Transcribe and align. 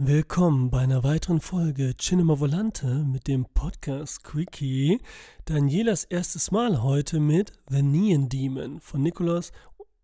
Willkommen 0.00 0.70
bei 0.70 0.78
einer 0.78 1.02
weiteren 1.02 1.40
Folge 1.40 1.96
Cinema 1.96 2.38
Volante 2.38 2.86
mit 2.86 3.26
dem 3.26 3.46
Podcast 3.46 4.22
Quickie. 4.22 5.00
Danielas 5.44 6.04
erstes 6.04 6.52
Mal 6.52 6.84
heute 6.84 7.18
mit 7.18 7.52
The 7.68 7.82
Neon 7.82 8.28
Demon 8.28 8.78
von 8.80 9.02
Nikolaus 9.02 9.50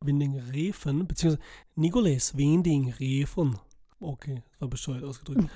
Winding 0.00 0.36
Refen, 0.52 1.06
beziehungsweise 1.06 1.46
Nicolas 1.76 2.36
Winding 2.36 2.90
Refen. 2.98 3.56
Okay, 4.00 4.42
war 4.58 4.66
bescheuert 4.66 5.04
ausgedrückt. 5.04 5.48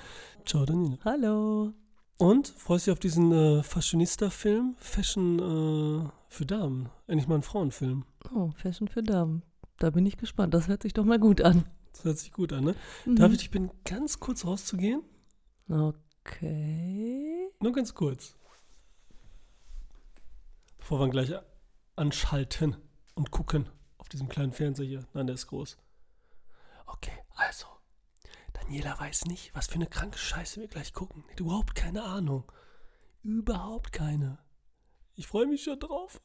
Ciao, 0.45 0.65
Daniela. 0.65 0.97
Hallo. 1.03 1.73
Und 2.17 2.47
freust 2.47 2.87
du 2.87 2.91
dich 2.91 2.93
auf 2.93 2.99
diesen 2.99 3.33
äh, 3.33 3.61
Fashionista-Film? 3.61 4.75
Fashion 4.77 5.39
äh, 5.39 6.09
für 6.29 6.45
Damen. 6.45 6.87
Endlich 7.07 7.27
mal 7.27 7.35
ein 7.35 7.43
Frauenfilm. 7.43 8.05
Oh, 8.33 8.51
Fashion 8.55 8.87
für 8.87 9.03
Damen. 9.03 9.43
Da 9.79 9.89
bin 9.89 10.05
ich 10.05 10.15
gespannt. 10.15 10.53
Das 10.53 10.69
hört 10.69 10.83
sich 10.83 10.93
doch 10.93 11.03
mal 11.03 11.19
gut 11.19 11.41
an. 11.41 11.65
Das 11.93 12.03
hört 12.03 12.17
sich 12.17 12.31
gut 12.31 12.53
an, 12.53 12.63
ne? 12.63 12.75
Mhm. 13.05 13.15
Darf 13.15 13.31
ich 13.31 13.39
dich 13.39 13.51
bitten, 13.51 13.71
ganz 13.83 14.19
kurz 14.19 14.45
rauszugehen? 14.45 15.03
Okay. 15.67 17.49
Nur 17.59 17.73
ganz 17.73 17.93
kurz. 17.93 18.35
Bevor 20.77 20.99
wir 20.99 21.09
gleich 21.09 21.31
anschalten 21.95 22.77
und 23.15 23.31
gucken 23.31 23.69
auf 23.97 24.09
diesem 24.09 24.29
kleinen 24.29 24.53
Fernseher 24.53 24.85
hier. 24.85 25.07
Nein, 25.13 25.27
der 25.27 25.35
ist 25.35 25.47
groß. 25.47 25.77
Okay, 26.85 27.17
also. 27.35 27.67
Daniela 28.53 28.99
weiß 28.99 29.25
nicht, 29.25 29.53
was 29.53 29.67
für 29.67 29.75
eine 29.75 29.87
kranke 29.87 30.17
Scheiße 30.17 30.61
wir 30.61 30.67
gleich 30.67 30.93
gucken. 30.93 31.23
Hat 31.29 31.39
überhaupt 31.39 31.75
keine 31.75 32.03
Ahnung. 32.03 32.51
Überhaupt 33.23 33.91
keine. 33.91 34.39
Ich 35.15 35.27
freue 35.27 35.47
mich 35.47 35.63
schon 35.63 35.79
drauf, 35.79 36.21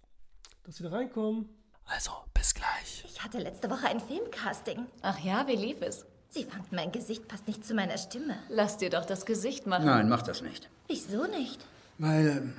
dass 0.62 0.80
wir 0.80 0.88
da 0.88 0.96
reinkommen. 0.96 1.48
Also, 1.87 2.11
bis 2.33 2.55
gleich. 2.55 3.05
Ich 3.06 3.23
hatte 3.23 3.38
letzte 3.38 3.70
Woche 3.70 3.87
ein 3.87 4.01
Filmcasting. 4.01 4.87
Ach 5.02 5.19
ja, 5.20 5.47
wie 5.47 5.56
lief 5.56 5.80
es? 5.83 6.07
Sie 6.30 6.45
fanden, 6.45 6.74
mein 6.74 6.91
Gesicht 6.91 7.29
passt 7.29 7.47
nicht 7.47 7.65
zu 7.65 7.74
meiner 7.74 7.97
Stimme. 7.97 8.37
Lass 8.48 8.77
dir 8.77 8.91
doch 8.91 9.05
das 9.05 9.24
Gesicht 9.24 9.66
machen. 9.66 9.87
Nein, 9.87 10.09
mach 10.09 10.23
das 10.23 10.43
nicht. 10.43 10.68
Wieso 10.88 11.26
nicht? 11.26 11.65
Weil 11.99 12.52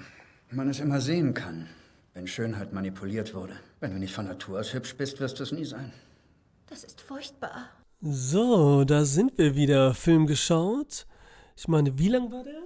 man 0.50 0.70
es 0.70 0.80
immer 0.80 1.02
sehen 1.02 1.34
kann, 1.34 1.67
wenn 2.14 2.28
Schönheit 2.28 2.72
manipuliert 2.72 3.34
wurde. 3.34 3.58
Wenn 3.82 3.92
du 3.92 4.00
nicht 4.00 4.14
von 4.14 4.28
Natur 4.28 4.59
aus 4.62 4.73
hübsch 4.73 4.95
bist, 4.95 5.20
wirst 5.20 5.39
du 5.39 5.44
es 5.44 5.52
nie 5.52 5.66
sein. 5.66 5.92
Das 6.67 6.84
ist 6.84 7.02
furchtbar. 7.02 7.70
So, 8.02 8.86
da 8.86 9.04
sind 9.04 9.38
wir 9.38 9.56
wieder. 9.56 9.94
Film 9.94 10.26
geschaut. 10.26 11.06
Ich 11.58 11.67
meine, 11.67 11.98
wie 11.98 12.10
lang 12.10 12.32
war 12.32 12.44
der? 12.44 12.62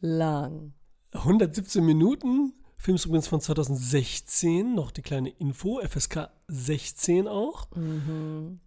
Lang. 0.00 0.74
117 1.12 1.84
Minuten. 1.84 2.52
Film 2.84 2.96
ist 2.96 3.06
übrigens 3.06 3.28
von 3.28 3.40
2016. 3.40 4.74
Noch 4.74 4.90
die 4.90 5.00
kleine 5.00 5.30
Info. 5.30 5.80
FSK 5.80 6.28
16 6.48 7.26
auch. 7.26 7.66
Mhm. 7.74 8.60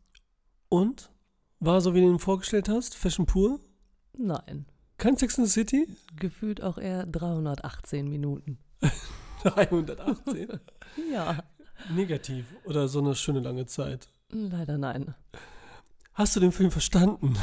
Und? 0.69 1.11
War 1.59 1.81
so, 1.81 1.93
wie 1.93 2.01
du 2.01 2.07
ihn 2.07 2.17
vorgestellt 2.17 2.67
hast? 2.67 2.95
Fashion 2.95 3.27
pur? 3.27 3.59
Nein. 4.17 4.65
Kein 4.97 5.17
Sex 5.17 5.37
in 5.37 5.45
the 5.45 5.51
City? 5.51 5.87
Gefühlt 6.19 6.63
auch 6.63 6.79
eher 6.79 7.05
318 7.05 8.07
Minuten. 8.09 8.57
318. 9.43 10.47
Ja. 11.13 11.43
Negativ. 11.93 12.47
Oder 12.65 12.87
so 12.87 12.97
eine 12.97 13.13
schöne 13.13 13.39
lange 13.39 13.67
Zeit. 13.67 14.09
Leider 14.29 14.79
nein. 14.79 15.13
Hast 16.13 16.35
du 16.35 16.39
den 16.39 16.51
Film 16.51 16.71
verstanden? 16.71 17.37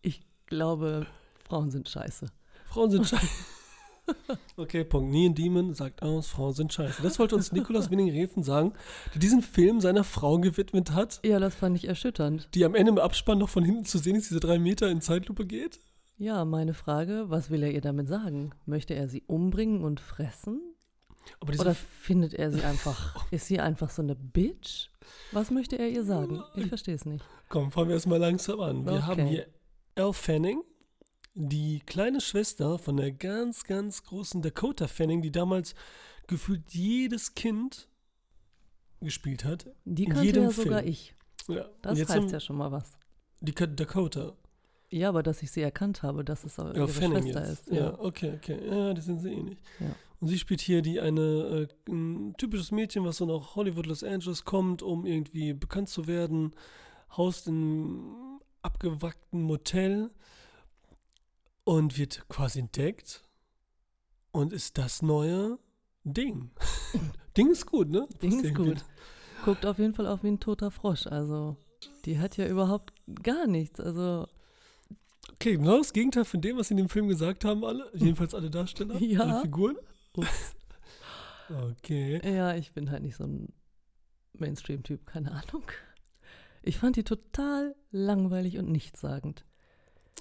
Ich 0.00 0.22
glaube, 0.46 1.06
Frauen 1.46 1.70
sind 1.70 1.90
scheiße. 1.90 2.28
Frauen 2.64 2.90
sind 2.90 3.06
scheiße. 3.06 3.28
Okay, 4.56 4.84
Punkt. 4.84 5.10
Nie 5.10 5.28
ein 5.28 5.34
Demon 5.34 5.74
sagt 5.74 6.02
aus, 6.02 6.28
Frauen 6.28 6.52
sind 6.52 6.72
scheiße. 6.72 7.02
Das 7.02 7.18
wollte 7.18 7.34
uns 7.34 7.50
Nikolaus 7.52 7.90
Winning-Refen 7.90 8.42
sagen, 8.42 8.72
der 9.14 9.20
diesen 9.20 9.42
Film 9.42 9.80
seiner 9.80 10.04
Frau 10.04 10.38
gewidmet 10.38 10.92
hat, 10.92 11.20
Ja, 11.24 11.40
das 11.40 11.54
fand 11.54 11.76
ich 11.76 11.88
erschütternd. 11.88 12.48
die 12.54 12.64
am 12.64 12.74
Ende 12.74 12.92
im 12.92 12.98
Abspann 12.98 13.38
noch 13.38 13.48
von 13.48 13.64
hinten 13.64 13.84
zu 13.84 13.98
sehen 13.98 14.14
ist, 14.16 14.30
diese 14.30 14.40
drei 14.40 14.58
Meter 14.58 14.88
in 14.90 15.00
Zeitlupe 15.00 15.46
geht. 15.46 15.80
Ja, 16.18 16.44
meine 16.44 16.74
Frage, 16.74 17.24
was 17.28 17.50
will 17.50 17.62
er 17.64 17.72
ihr 17.72 17.80
damit 17.80 18.06
sagen? 18.06 18.52
Möchte 18.66 18.94
er 18.94 19.08
sie 19.08 19.22
umbringen 19.26 19.82
und 19.82 19.98
fressen? 19.98 20.60
Oder 21.40 21.74
findet 21.74 22.34
er 22.34 22.52
sie 22.52 22.62
einfach, 22.62 23.26
ist 23.32 23.46
sie 23.46 23.58
einfach 23.58 23.90
so 23.90 24.02
eine 24.02 24.14
Bitch? 24.14 24.88
Was 25.32 25.50
möchte 25.50 25.76
er 25.78 25.88
ihr 25.88 26.04
sagen? 26.04 26.42
Ich 26.54 26.66
verstehe 26.66 26.94
es 26.94 27.04
nicht. 27.06 27.24
Komm, 27.48 27.72
fangen 27.72 27.88
wir 27.88 27.94
erstmal 27.94 28.18
langsam 28.20 28.60
an. 28.60 28.84
Wir 28.84 28.92
Okay. 28.92 29.02
haben 29.02 29.26
hier 29.26 29.46
Elle 29.96 30.12
Fanning, 30.12 30.62
die 31.34 31.80
kleine 31.80 32.20
Schwester 32.20 32.78
von 32.78 32.96
der 32.96 33.12
ganz, 33.12 33.64
ganz 33.64 34.04
großen 34.04 34.40
Dakota 34.40 34.86
Fanning, 34.86 35.20
die 35.20 35.32
damals 35.32 35.74
gefühlt 36.26 36.62
jedes 36.72 37.34
Kind 37.34 37.88
gespielt 39.00 39.44
hat. 39.44 39.66
Die 39.84 40.04
In 40.04 40.10
kannte 40.10 40.26
jedem 40.26 40.42
ja 40.44 40.50
sogar 40.50 40.78
Film. 40.80 40.90
ich. 40.90 41.14
Ja. 41.48 41.68
Das 41.82 41.98
heißt 41.98 42.10
haben 42.10 42.28
ja 42.28 42.40
schon 42.40 42.56
mal 42.56 42.72
was. 42.72 42.96
die 43.40 43.52
Dakota. 43.52 44.32
Ja, 44.90 45.08
aber 45.08 45.22
dass 45.22 45.42
ich 45.42 45.50
sie 45.50 45.60
erkannt 45.60 46.02
habe, 46.02 46.24
dass 46.24 46.44
es 46.44 46.58
auch 46.58 46.72
ihre 46.72 46.88
Fanning 46.88 47.24
Schwester 47.24 47.48
jetzt. 47.48 47.68
ist. 47.68 47.72
Ja. 47.72 47.98
okay, 47.98 48.34
okay. 48.36 48.60
Ja, 48.68 48.94
die 48.94 49.00
sind 49.00 49.18
sie 49.20 49.32
ähnlich. 49.32 49.58
Ja. 49.80 49.94
Und 50.20 50.28
sie 50.28 50.38
spielt 50.38 50.60
hier 50.60 50.82
die 50.82 51.00
eine 51.00 51.68
äh, 51.88 51.92
ein 51.92 52.34
typisches 52.38 52.70
Mädchen, 52.70 53.04
was 53.04 53.16
so 53.16 53.26
nach 53.26 53.56
Hollywood, 53.56 53.86
Los 53.86 54.04
Angeles 54.04 54.44
kommt, 54.44 54.82
um 54.82 55.04
irgendwie 55.04 55.52
bekannt 55.52 55.88
zu 55.88 56.06
werden, 56.06 56.54
haust 57.16 57.48
in 57.48 57.54
einem 57.54 58.40
abgewrackten 58.62 59.42
Motel 59.42 60.10
und 61.64 61.98
wird 61.98 62.26
quasi 62.28 62.60
entdeckt 62.60 63.22
und 64.32 64.52
ist 64.52 64.78
das 64.78 65.02
neue 65.02 65.58
Ding. 66.04 66.50
Ding 67.36 67.50
ist 67.50 67.66
gut, 67.66 67.88
ne? 67.88 68.06
Ding 68.22 68.40
ist 68.44 68.54
gut. 68.54 68.84
Guckt 69.44 69.66
auf 69.66 69.78
jeden 69.78 69.94
Fall 69.94 70.06
auf 70.06 70.22
wie 70.22 70.28
ein 70.28 70.40
toter 70.40 70.70
Frosch. 70.70 71.06
Also, 71.06 71.56
die 72.04 72.18
hat 72.18 72.36
ja 72.36 72.46
überhaupt 72.46 72.92
gar 73.22 73.46
nichts. 73.46 73.80
Also, 73.80 74.26
Okay, 75.32 75.56
genau 75.56 75.78
das 75.78 75.92
Gegenteil 75.94 76.24
von 76.26 76.40
dem, 76.42 76.58
was 76.58 76.68
sie 76.68 76.74
in 76.74 76.78
dem 76.78 76.88
Film 76.90 77.08
gesagt 77.08 77.44
haben, 77.46 77.64
alle. 77.64 77.90
Jedenfalls 77.94 78.34
alle 78.34 78.50
Darsteller, 78.50 78.96
Ja. 79.00 79.20
alle 79.20 79.40
Figuren. 79.40 79.76
ups. 80.16 80.54
Okay. 81.48 82.20
ja, 82.24 82.54
ich 82.54 82.72
bin 82.72 82.90
halt 82.90 83.02
nicht 83.02 83.16
so 83.16 83.24
ein 83.24 83.52
Mainstream-Typ, 84.34 85.06
keine 85.06 85.32
Ahnung. 85.32 85.64
Ich 86.62 86.78
fand 86.78 86.96
die 86.96 87.04
total 87.04 87.74
langweilig 87.90 88.58
und 88.58 88.70
nichtssagend. 88.70 89.44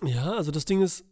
Ja, 0.03 0.33
also 0.33 0.51
das 0.51 0.65
Ding 0.65 0.81
ist, 0.81 1.05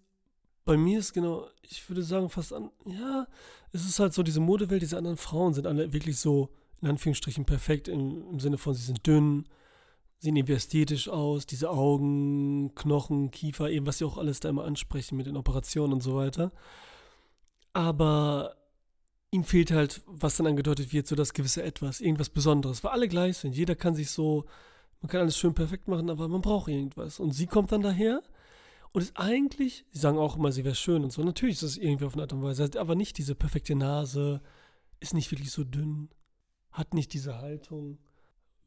bei 0.65 0.77
mir 0.77 0.99
ist 0.99 1.13
genau, 1.13 1.47
ich 1.63 1.87
würde 1.89 2.03
sagen, 2.03 2.29
fast 2.29 2.53
an, 2.53 2.69
ja, 2.85 3.27
es 3.71 3.85
ist 3.85 3.99
halt 3.99 4.13
so, 4.13 4.23
diese 4.23 4.39
Modewelt, 4.39 4.81
diese 4.81 4.97
anderen 4.97 5.17
Frauen 5.17 5.53
sind 5.53 5.67
alle 5.67 5.93
wirklich 5.93 6.17
so, 6.17 6.49
in 6.81 6.87
Anführungsstrichen, 6.87 7.45
perfekt 7.45 7.87
im, 7.87 8.29
im 8.31 8.39
Sinne 8.39 8.57
von, 8.57 8.73
sie 8.73 8.83
sind 8.83 9.05
dünn, 9.05 9.45
sehen 10.19 10.35
irgendwie 10.35 10.53
ästhetisch 10.53 11.09
aus, 11.09 11.45
diese 11.47 11.69
Augen, 11.69 12.75
Knochen, 12.75 13.31
Kiefer, 13.31 13.69
eben, 13.69 13.87
was 13.87 13.97
sie 13.97 14.05
auch 14.05 14.17
alles 14.17 14.39
da 14.39 14.49
immer 14.49 14.65
ansprechen 14.65 15.17
mit 15.17 15.25
den 15.25 15.37
Operationen 15.37 15.93
und 15.93 16.03
so 16.03 16.15
weiter. 16.15 16.51
Aber 17.73 18.55
ihm 19.31 19.43
fehlt 19.43 19.71
halt, 19.71 20.01
was 20.05 20.37
dann 20.37 20.47
angedeutet 20.47 20.93
wird, 20.93 21.07
so 21.07 21.15
das 21.15 21.33
gewisse 21.33 21.63
Etwas, 21.63 22.01
irgendwas 22.01 22.29
Besonderes, 22.29 22.83
weil 22.83 22.91
alle 22.91 23.07
gleich 23.07 23.37
sind. 23.37 23.55
Jeder 23.55 23.75
kann 23.75 23.95
sich 23.95 24.11
so, 24.11 24.45
man 25.01 25.09
kann 25.09 25.21
alles 25.21 25.37
schön 25.37 25.55
perfekt 25.55 25.87
machen, 25.87 26.09
aber 26.09 26.27
man 26.27 26.41
braucht 26.41 26.67
irgendwas. 26.67 27.19
Und 27.19 27.31
sie 27.31 27.47
kommt 27.47 27.71
dann 27.71 27.81
daher 27.81 28.21
und 28.93 29.01
ist 29.01 29.17
eigentlich, 29.17 29.85
sie 29.91 29.99
sagen 29.99 30.17
auch 30.17 30.35
immer, 30.35 30.51
sie 30.51 30.65
wäre 30.65 30.75
schön 30.75 31.03
und 31.03 31.11
so. 31.11 31.23
Natürlich 31.23 31.55
ist 31.55 31.63
es 31.63 31.77
irgendwie 31.77 32.05
auf 32.05 32.13
eine 32.13 32.23
Art 32.23 32.33
und 32.33 32.43
Weise, 32.43 32.63
hat 32.63 32.77
aber 32.77 32.95
nicht 32.95 33.17
diese 33.17 33.35
perfekte 33.35 33.75
Nase, 33.75 34.41
ist 34.99 35.13
nicht 35.13 35.31
wirklich 35.31 35.51
so 35.51 35.63
dünn, 35.63 36.09
hat 36.71 36.93
nicht 36.93 37.13
diese 37.13 37.37
Haltung 37.37 37.99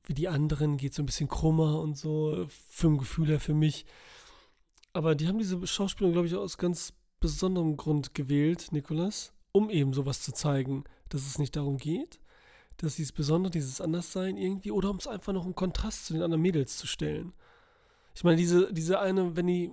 wie 0.07 0.15
die 0.15 0.29
anderen, 0.29 0.77
geht 0.77 0.95
so 0.95 1.03
ein 1.03 1.07
bisschen 1.07 1.29
krummer 1.29 1.81
und 1.81 1.97
so, 1.97 2.47
vom 2.69 2.99
Gefühl 2.99 3.29
her 3.29 3.41
für 3.41 3.55
mich. 3.55 3.87
Aber 4.93 5.15
die 5.15 5.27
haben 5.29 5.39
diese 5.39 5.67
Schauspielerin, 5.67 6.13
glaube 6.13 6.29
ich, 6.29 6.34
aus 6.34 6.59
ganz 6.59 6.93
besonderem 7.21 7.77
Grund 7.77 8.15
gewählt, 8.15 8.69
Nikolas, 8.71 9.33
um 9.53 9.71
eben 9.71 9.93
sowas 9.93 10.21
zu 10.21 10.33
zeigen, 10.33 10.84
dass 11.09 11.27
es 11.27 11.39
nicht 11.39 11.57
darum 11.57 11.79
geht, 11.79 12.21
dass 12.77 12.97
dieses 12.97 13.13
Besondere, 13.13 13.51
dieses 13.51 13.81
Anderssein 13.81 14.37
irgendwie, 14.37 14.71
oder 14.71 14.91
um 14.91 14.97
es 14.97 15.07
einfach 15.07 15.33
noch 15.33 15.47
im 15.47 15.55
Kontrast 15.55 16.07
zu 16.07 16.13
den 16.13 16.23
anderen 16.23 16.43
Mädels 16.43 16.77
zu 16.77 16.87
stellen. 16.87 17.33
Ich 18.15 18.25
meine, 18.25 18.37
diese, 18.37 18.73
diese 18.73 19.01
eine, 19.01 19.37
wenn 19.37 19.47
die, 19.47 19.72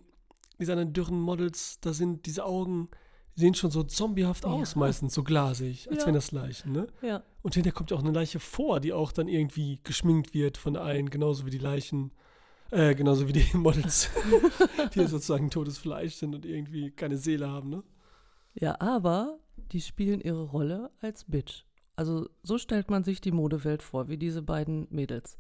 diese 0.62 0.72
anderen 0.74 0.94
dürren 0.94 1.20
Models, 1.20 1.80
da 1.82 1.92
sind 1.94 2.26
diese 2.26 2.46
Augen, 2.46 2.90
die 3.36 3.42
sehen 3.42 3.54
schon 3.56 3.72
so 3.72 3.84
zombiehaft 3.84 4.46
aus, 4.46 4.74
Ja. 4.74 4.80
meistens 4.80 5.14
so 5.14 5.24
glasig, 5.24 5.90
als 5.90 6.02
Ja. 6.02 6.08
wenn 6.08 6.14
das 6.14 6.32
Leichen, 6.32 6.72
ne? 6.72 6.88
Ja, 7.02 7.24
Und 7.42 7.56
hinterher 7.56 7.74
kommt 7.74 7.92
ja 7.92 7.98
auch 7.98 8.02
eine 8.04 8.12
Leiche 8.12 8.40
vor, 8.40 8.80
die 8.80 8.94
auch 8.94 9.12
dann 9.12 9.28
irgendwie 9.28 9.80
geschminkt 9.84 10.34
wird 10.34 10.58
von 10.58 10.78
einen, 10.78 11.10
genauso 11.10 11.46
wie 11.46 11.50
die 11.50 11.58
Leichen, 11.58 12.12
äh, 12.72 12.94
genauso 12.96 13.28
wie 13.28 13.34
die 13.34 13.46
Models, 13.58 14.10
die 14.96 15.06
sozusagen 15.08 15.50
totes 15.50 15.78
Fleisch 15.78 16.14
sind 16.16 16.36
und 16.36 16.46
irgendwie 16.46 16.92
keine 16.92 17.18
Seele 17.18 17.50
haben, 17.50 17.70
ne? 17.70 17.84
ja, 18.54 18.80
aber 18.80 19.40
die 19.72 19.82
spielen 19.82 20.22
ihre 20.22 20.44
Rolle 20.44 20.92
als 21.02 21.24
Bitch. 21.26 21.64
Also, 21.96 22.30
so 22.44 22.58
stellt 22.58 22.90
man 22.90 23.04
sich 23.04 23.22
die 23.22 23.32
Modewelt 23.32 23.82
vor, 23.84 24.08
wie 24.10 24.18
diese 24.18 24.42
beiden 24.42 24.88
Mädels. 24.90 25.38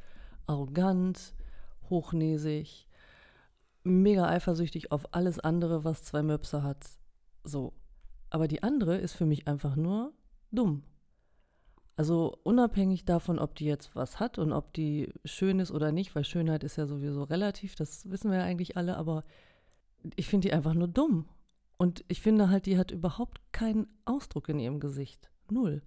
Arrogant, 0.47 1.33
hochnäsig, 1.89 2.87
mega 3.83 4.27
eifersüchtig 4.27 4.91
auf 4.91 5.13
alles 5.13 5.39
andere, 5.39 5.83
was 5.83 6.03
zwei 6.03 6.23
Möpse 6.23 6.63
hat. 6.63 6.85
So. 7.43 7.73
Aber 8.29 8.47
die 8.47 8.63
andere 8.63 8.97
ist 8.97 9.13
für 9.13 9.25
mich 9.25 9.47
einfach 9.47 9.75
nur 9.75 10.13
dumm. 10.51 10.83
Also 11.95 12.37
unabhängig 12.43 13.05
davon, 13.05 13.37
ob 13.37 13.55
die 13.55 13.65
jetzt 13.65 13.95
was 13.95 14.19
hat 14.19 14.39
und 14.39 14.53
ob 14.53 14.73
die 14.73 15.13
schön 15.25 15.59
ist 15.59 15.71
oder 15.71 15.91
nicht, 15.91 16.15
weil 16.15 16.23
Schönheit 16.23 16.63
ist 16.63 16.77
ja 16.77 16.87
sowieso 16.87 17.23
relativ, 17.23 17.75
das 17.75 18.09
wissen 18.09 18.31
wir 18.31 18.39
ja 18.39 18.43
eigentlich 18.43 18.77
alle, 18.77 18.97
aber 18.97 19.23
ich 20.15 20.27
finde 20.27 20.47
die 20.47 20.53
einfach 20.53 20.73
nur 20.73 20.87
dumm. 20.87 21.25
Und 21.77 22.05
ich 22.07 22.21
finde 22.21 22.49
halt, 22.49 22.65
die 22.65 22.77
hat 22.77 22.91
überhaupt 22.91 23.41
keinen 23.51 23.87
Ausdruck 24.05 24.49
in 24.49 24.59
ihrem 24.59 24.79
Gesicht. 24.79 25.29
Null. 25.49 25.81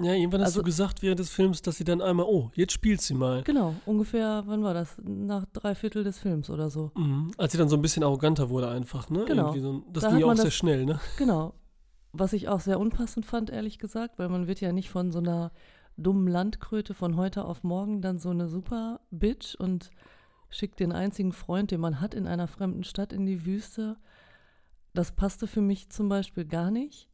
Ja, 0.00 0.12
irgendwann 0.12 0.40
hast 0.42 0.48
Also- 0.48 0.60
du 0.60 0.64
gesagt 0.66 1.02
während 1.02 1.18
des 1.18 1.30
Films, 1.30 1.60
dass 1.62 1.76
sie 1.76 1.84
dann 1.84 2.00
einmal, 2.00 2.26
oh, 2.28 2.50
jetzt 2.54 2.72
spielt 2.72 3.00
sie 3.00 3.14
mal. 3.14 3.42
Genau, 3.42 3.74
ungefähr, 3.84 4.44
wann 4.46 4.62
war 4.62 4.74
das? 4.74 4.96
Nach 5.02 5.44
drei 5.52 5.74
Viertel 5.74 6.04
des 6.04 6.18
Films 6.18 6.50
oder 6.50 6.70
so. 6.70 6.92
Mhm. 6.96 7.32
Als 7.36 7.52
sie 7.52 7.58
dann 7.58 7.68
so 7.68 7.76
ein 7.76 7.82
bisschen 7.82 8.04
arroganter 8.04 8.48
wurde 8.50 8.68
einfach, 8.68 9.10
ne? 9.10 9.24
Genau. 9.26 9.52
So, 9.56 9.82
das 9.92 10.04
Da 10.04 10.10
ging 10.10 10.18
ja 10.18 10.24
auch 10.24 10.28
man 10.28 10.36
sehr 10.36 10.44
das- 10.46 10.54
schnell, 10.54 10.84
ne? 10.86 11.00
Genau. 11.16 11.54
Was 12.12 12.32
ich 12.32 12.48
auch 12.48 12.60
sehr 12.60 12.78
unpassend 12.80 13.26
fand, 13.26 13.50
ehrlich 13.50 13.78
gesagt, 13.78 14.18
weil 14.18 14.28
man 14.28 14.46
wird 14.46 14.60
ja 14.60 14.72
nicht 14.72 14.88
von 14.90 15.10
so 15.12 15.18
einer 15.18 15.52
dummen 15.96 16.28
Landkröte 16.28 16.94
von 16.94 17.16
heute 17.16 17.44
auf 17.44 17.64
morgen 17.64 18.00
dann 18.00 18.18
so 18.18 18.30
eine 18.30 18.48
super 18.48 19.00
Bitch 19.10 19.56
und 19.56 19.90
schickt 20.48 20.78
den 20.80 20.92
einzigen 20.92 21.32
Freund, 21.32 21.70
den 21.72 21.80
man 21.80 22.00
hat 22.00 22.14
in 22.14 22.26
einer 22.26 22.46
fremden 22.46 22.84
Stadt 22.84 23.12
in 23.12 23.26
die 23.26 23.44
Wüste. 23.44 23.96
Das 24.94 25.12
passte 25.12 25.46
für 25.46 25.60
mich 25.60 25.90
zum 25.90 26.08
Beispiel 26.08 26.44
gar 26.44 26.70
nicht. 26.70 27.08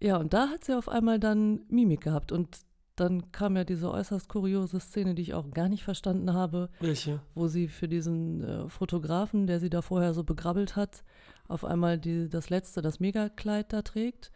Ja, 0.00 0.16
und 0.16 0.32
da 0.32 0.48
hat 0.48 0.64
sie 0.64 0.76
auf 0.76 0.88
einmal 0.88 1.20
dann 1.20 1.60
Mimik 1.68 2.00
gehabt 2.00 2.32
und 2.32 2.58
dann 2.96 3.32
kam 3.32 3.56
ja 3.56 3.64
diese 3.64 3.90
äußerst 3.90 4.28
kuriose 4.28 4.78
Szene, 4.80 5.14
die 5.14 5.22
ich 5.22 5.34
auch 5.34 5.50
gar 5.50 5.68
nicht 5.68 5.84
verstanden 5.84 6.34
habe, 6.34 6.68
Welche? 6.80 7.20
wo 7.34 7.48
sie 7.48 7.68
für 7.68 7.88
diesen 7.88 8.42
äh, 8.42 8.68
Fotografen, 8.68 9.46
der 9.46 9.58
sie 9.58 9.70
da 9.70 9.80
vorher 9.80 10.12
so 10.12 10.22
begrabbelt 10.22 10.76
hat, 10.76 11.02
auf 11.48 11.64
einmal 11.64 11.98
die, 11.98 12.28
das 12.28 12.50
letzte, 12.50 12.82
das 12.82 13.00
Megakleid 13.00 13.72
da 13.72 13.82
trägt, 13.82 14.30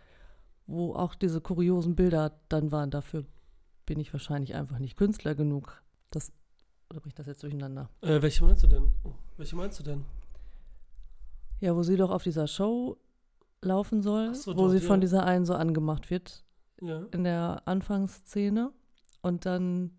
wo 0.66 0.94
auch 0.94 1.14
diese 1.14 1.40
kuriosen 1.40 1.94
Bilder 1.94 2.40
dann 2.48 2.72
waren. 2.72 2.90
Dafür 2.90 3.26
bin 3.84 4.00
ich 4.00 4.12
wahrscheinlich 4.12 4.54
einfach 4.54 4.78
nicht 4.78 4.96
Künstler 4.96 5.34
genug. 5.34 5.82
Das, 6.10 6.32
oder 6.90 7.00
ich 7.06 7.14
das 7.14 7.26
jetzt 7.26 7.42
durcheinander? 7.42 7.90
Äh, 8.00 8.22
welche 8.22 8.44
meinst 8.44 8.62
du 8.62 8.66
denn? 8.66 8.90
Oh, 9.04 9.12
welche 9.36 9.56
meinst 9.56 9.78
du 9.78 9.82
denn? 9.82 10.04
Ja, 11.60 11.76
wo 11.76 11.82
sie 11.82 11.96
doch 11.96 12.10
auf 12.10 12.22
dieser 12.22 12.46
Show 12.46 12.96
laufen 13.64 14.02
soll, 14.02 14.34
so, 14.34 14.52
wo 14.52 14.62
dort, 14.62 14.72
sie 14.72 14.80
von 14.80 14.96
ja. 14.96 15.00
dieser 15.00 15.24
einen 15.24 15.44
so 15.44 15.54
angemacht 15.54 16.10
wird 16.10 16.44
Ja. 16.80 17.06
in 17.12 17.24
der 17.24 17.62
Anfangsszene. 17.66 18.72
Und 19.22 19.46
dann 19.46 19.92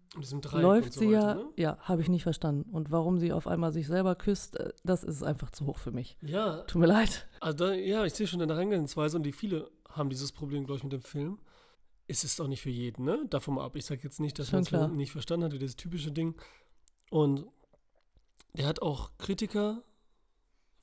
läuft 0.53 0.93
so 0.93 0.99
sie 0.99 1.07
weiter, 1.07 1.27
ja, 1.27 1.33
ne? 1.33 1.45
ja, 1.55 1.77
habe 1.79 2.01
ich 2.03 2.09
nicht 2.09 2.21
verstanden. 2.21 2.69
Und 2.71 2.91
warum 2.91 3.17
sie 3.17 3.33
auf 3.33 3.47
einmal 3.47 3.71
sich 3.73 3.87
selber 3.87 4.13
küsst, 4.15 4.59
äh, 4.59 4.71
das 4.83 5.03
ist 5.03 5.23
einfach 5.23 5.49
zu 5.49 5.65
hoch 5.65 5.79
für 5.79 5.91
mich. 5.91 6.15
Ja, 6.21 6.57
Tut 6.67 6.79
mir 6.79 6.85
leid. 6.87 7.27
also 7.39 7.57
da, 7.57 7.73
ja, 7.73 8.05
ich 8.05 8.13
sehe 8.13 8.27
schon 8.27 8.39
deine 8.39 8.53
Herangehensweise 8.53 9.17
und 9.17 9.23
die 9.23 9.31
viele 9.31 9.71
haben 9.89 10.09
dieses 10.11 10.31
Problem, 10.31 10.65
glaube 10.65 10.77
ich, 10.77 10.83
mit 10.83 10.93
dem 10.93 11.01
Film. 11.01 11.39
Es 12.07 12.23
ist 12.23 12.39
auch 12.39 12.47
nicht 12.47 12.61
für 12.61 12.69
jeden, 12.69 13.03
ne? 13.03 13.25
Davon 13.29 13.57
ab. 13.57 13.75
Ich 13.75 13.85
sage 13.85 14.01
jetzt 14.03 14.19
nicht, 14.19 14.37
dass 14.37 14.51
man 14.51 14.61
es 14.61 14.71
nicht 14.91 15.11
verstanden 15.11 15.45
hat, 15.45 15.53
dieses 15.53 15.75
typische 15.75 16.11
Ding. 16.11 16.35
Und 17.09 17.47
der 18.53 18.67
hat 18.67 18.83
auch 18.83 19.09
Kritiker 19.17 19.81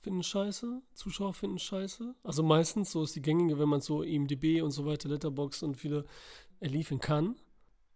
finden 0.03 0.23
scheiße, 0.23 0.83
Zuschauer 0.95 1.33
finden 1.33 1.59
scheiße. 1.59 2.15
Also 2.25 2.43
meistens, 2.43 2.91
so 2.91 3.05
ist 3.05 3.15
die 3.15 3.23
gängige, 3.23 3.59
wenn 3.59 3.69
man 3.69 3.81
so 3.81 4.03
IMDb 4.03 4.61
und 4.63 4.73
so 4.73 4.85
weiter, 4.85 5.09
Letterbox 5.09 5.63
und 5.63 5.77
viele 5.77 6.05
erliefen 6.61 6.99
kann. 6.99 7.37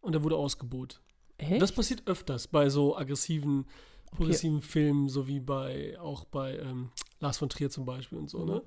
Und 0.01 0.15
er 0.15 0.23
wurde 0.23 0.37
ausgebuht. 0.37 1.03
Echt? 1.37 1.61
Das 1.61 1.73
passiert 1.73 2.07
öfters 2.07 2.47
bei 2.47 2.69
so 2.69 2.97
aggressiven, 2.97 3.67
progressiven 4.13 4.63
Filmen, 4.63 5.09
so 5.09 5.27
wie 5.27 5.41
bei 5.41 5.99
auch 5.99 6.25
bei 6.25 6.57
ähm, 6.59 6.91
Lars 7.19 7.39
von 7.39 7.49
Trier 7.49 7.71
zum 7.71 7.85
Beispiel 7.85 8.19
und 8.19 8.31
so, 8.31 8.45
ne? 8.45 8.63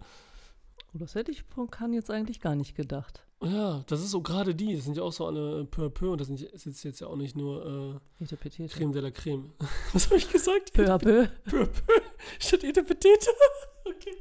Oh, 0.94 0.98
das 0.98 1.16
hätte 1.16 1.32
ich 1.32 1.44
von 1.44 1.70
Cannes 1.70 1.96
jetzt 1.96 2.12
eigentlich 2.12 2.40
gar 2.40 2.56
nicht 2.56 2.76
gedacht. 2.76 3.24
Ja, 3.42 3.84
das 3.88 4.02
ist 4.02 4.12
so 4.12 4.22
gerade 4.22 4.54
die, 4.54 4.76
das 4.76 4.86
sind 4.86 4.98
ja 4.98 5.04
auch 5.04 5.14
so 5.14 5.26
alle 5.26 5.64
peu 5.64 5.86
à 5.86 5.90
peu 5.90 6.12
und 6.12 6.20
das 6.20 6.28
sind, 6.28 6.42
ist 6.42 6.84
jetzt, 6.84 7.00
ja 7.00 7.08
auch 7.08 7.16
nicht 7.16 7.38
nur 7.38 8.02
äh, 8.20 8.24
Etepetete. 8.24 8.74
Creme 8.74 8.92
de 8.92 9.02
la 9.02 9.12
Creme. 9.12 9.52
Was 9.94 10.08
habe 10.08 10.18
ich 10.18 10.30
gesagt? 10.30 10.74
Peu 10.74 10.92
à 10.92 10.98
peu. 10.98 11.28
peu 11.46 11.62
à 11.62 11.66
peu. 11.66 11.94
Statt 12.40 12.64
Etepetete. 12.64 13.30
okay. 13.86 14.16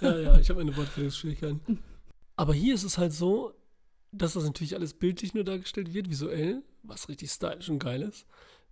Ja, 0.00 0.18
ja, 0.18 0.38
ich 0.38 0.48
habe 0.48 0.60
eine 0.60 0.74
Wortfindungsschwierigkeiten. 0.76 1.82
Aber 2.36 2.54
hier 2.54 2.74
ist 2.74 2.84
es 2.84 2.96
halt 2.96 3.12
so, 3.12 3.52
dass 4.12 4.34
das 4.34 4.44
natürlich 4.44 4.76
alles 4.76 4.94
bildlich 4.94 5.34
nur 5.34 5.44
dargestellt 5.44 5.92
wird, 5.92 6.08
visuell, 6.08 6.62
was 6.82 7.08
richtig 7.08 7.30
stylisch 7.30 7.68
und 7.68 7.80
geil 7.80 8.02
ist. 8.02 8.26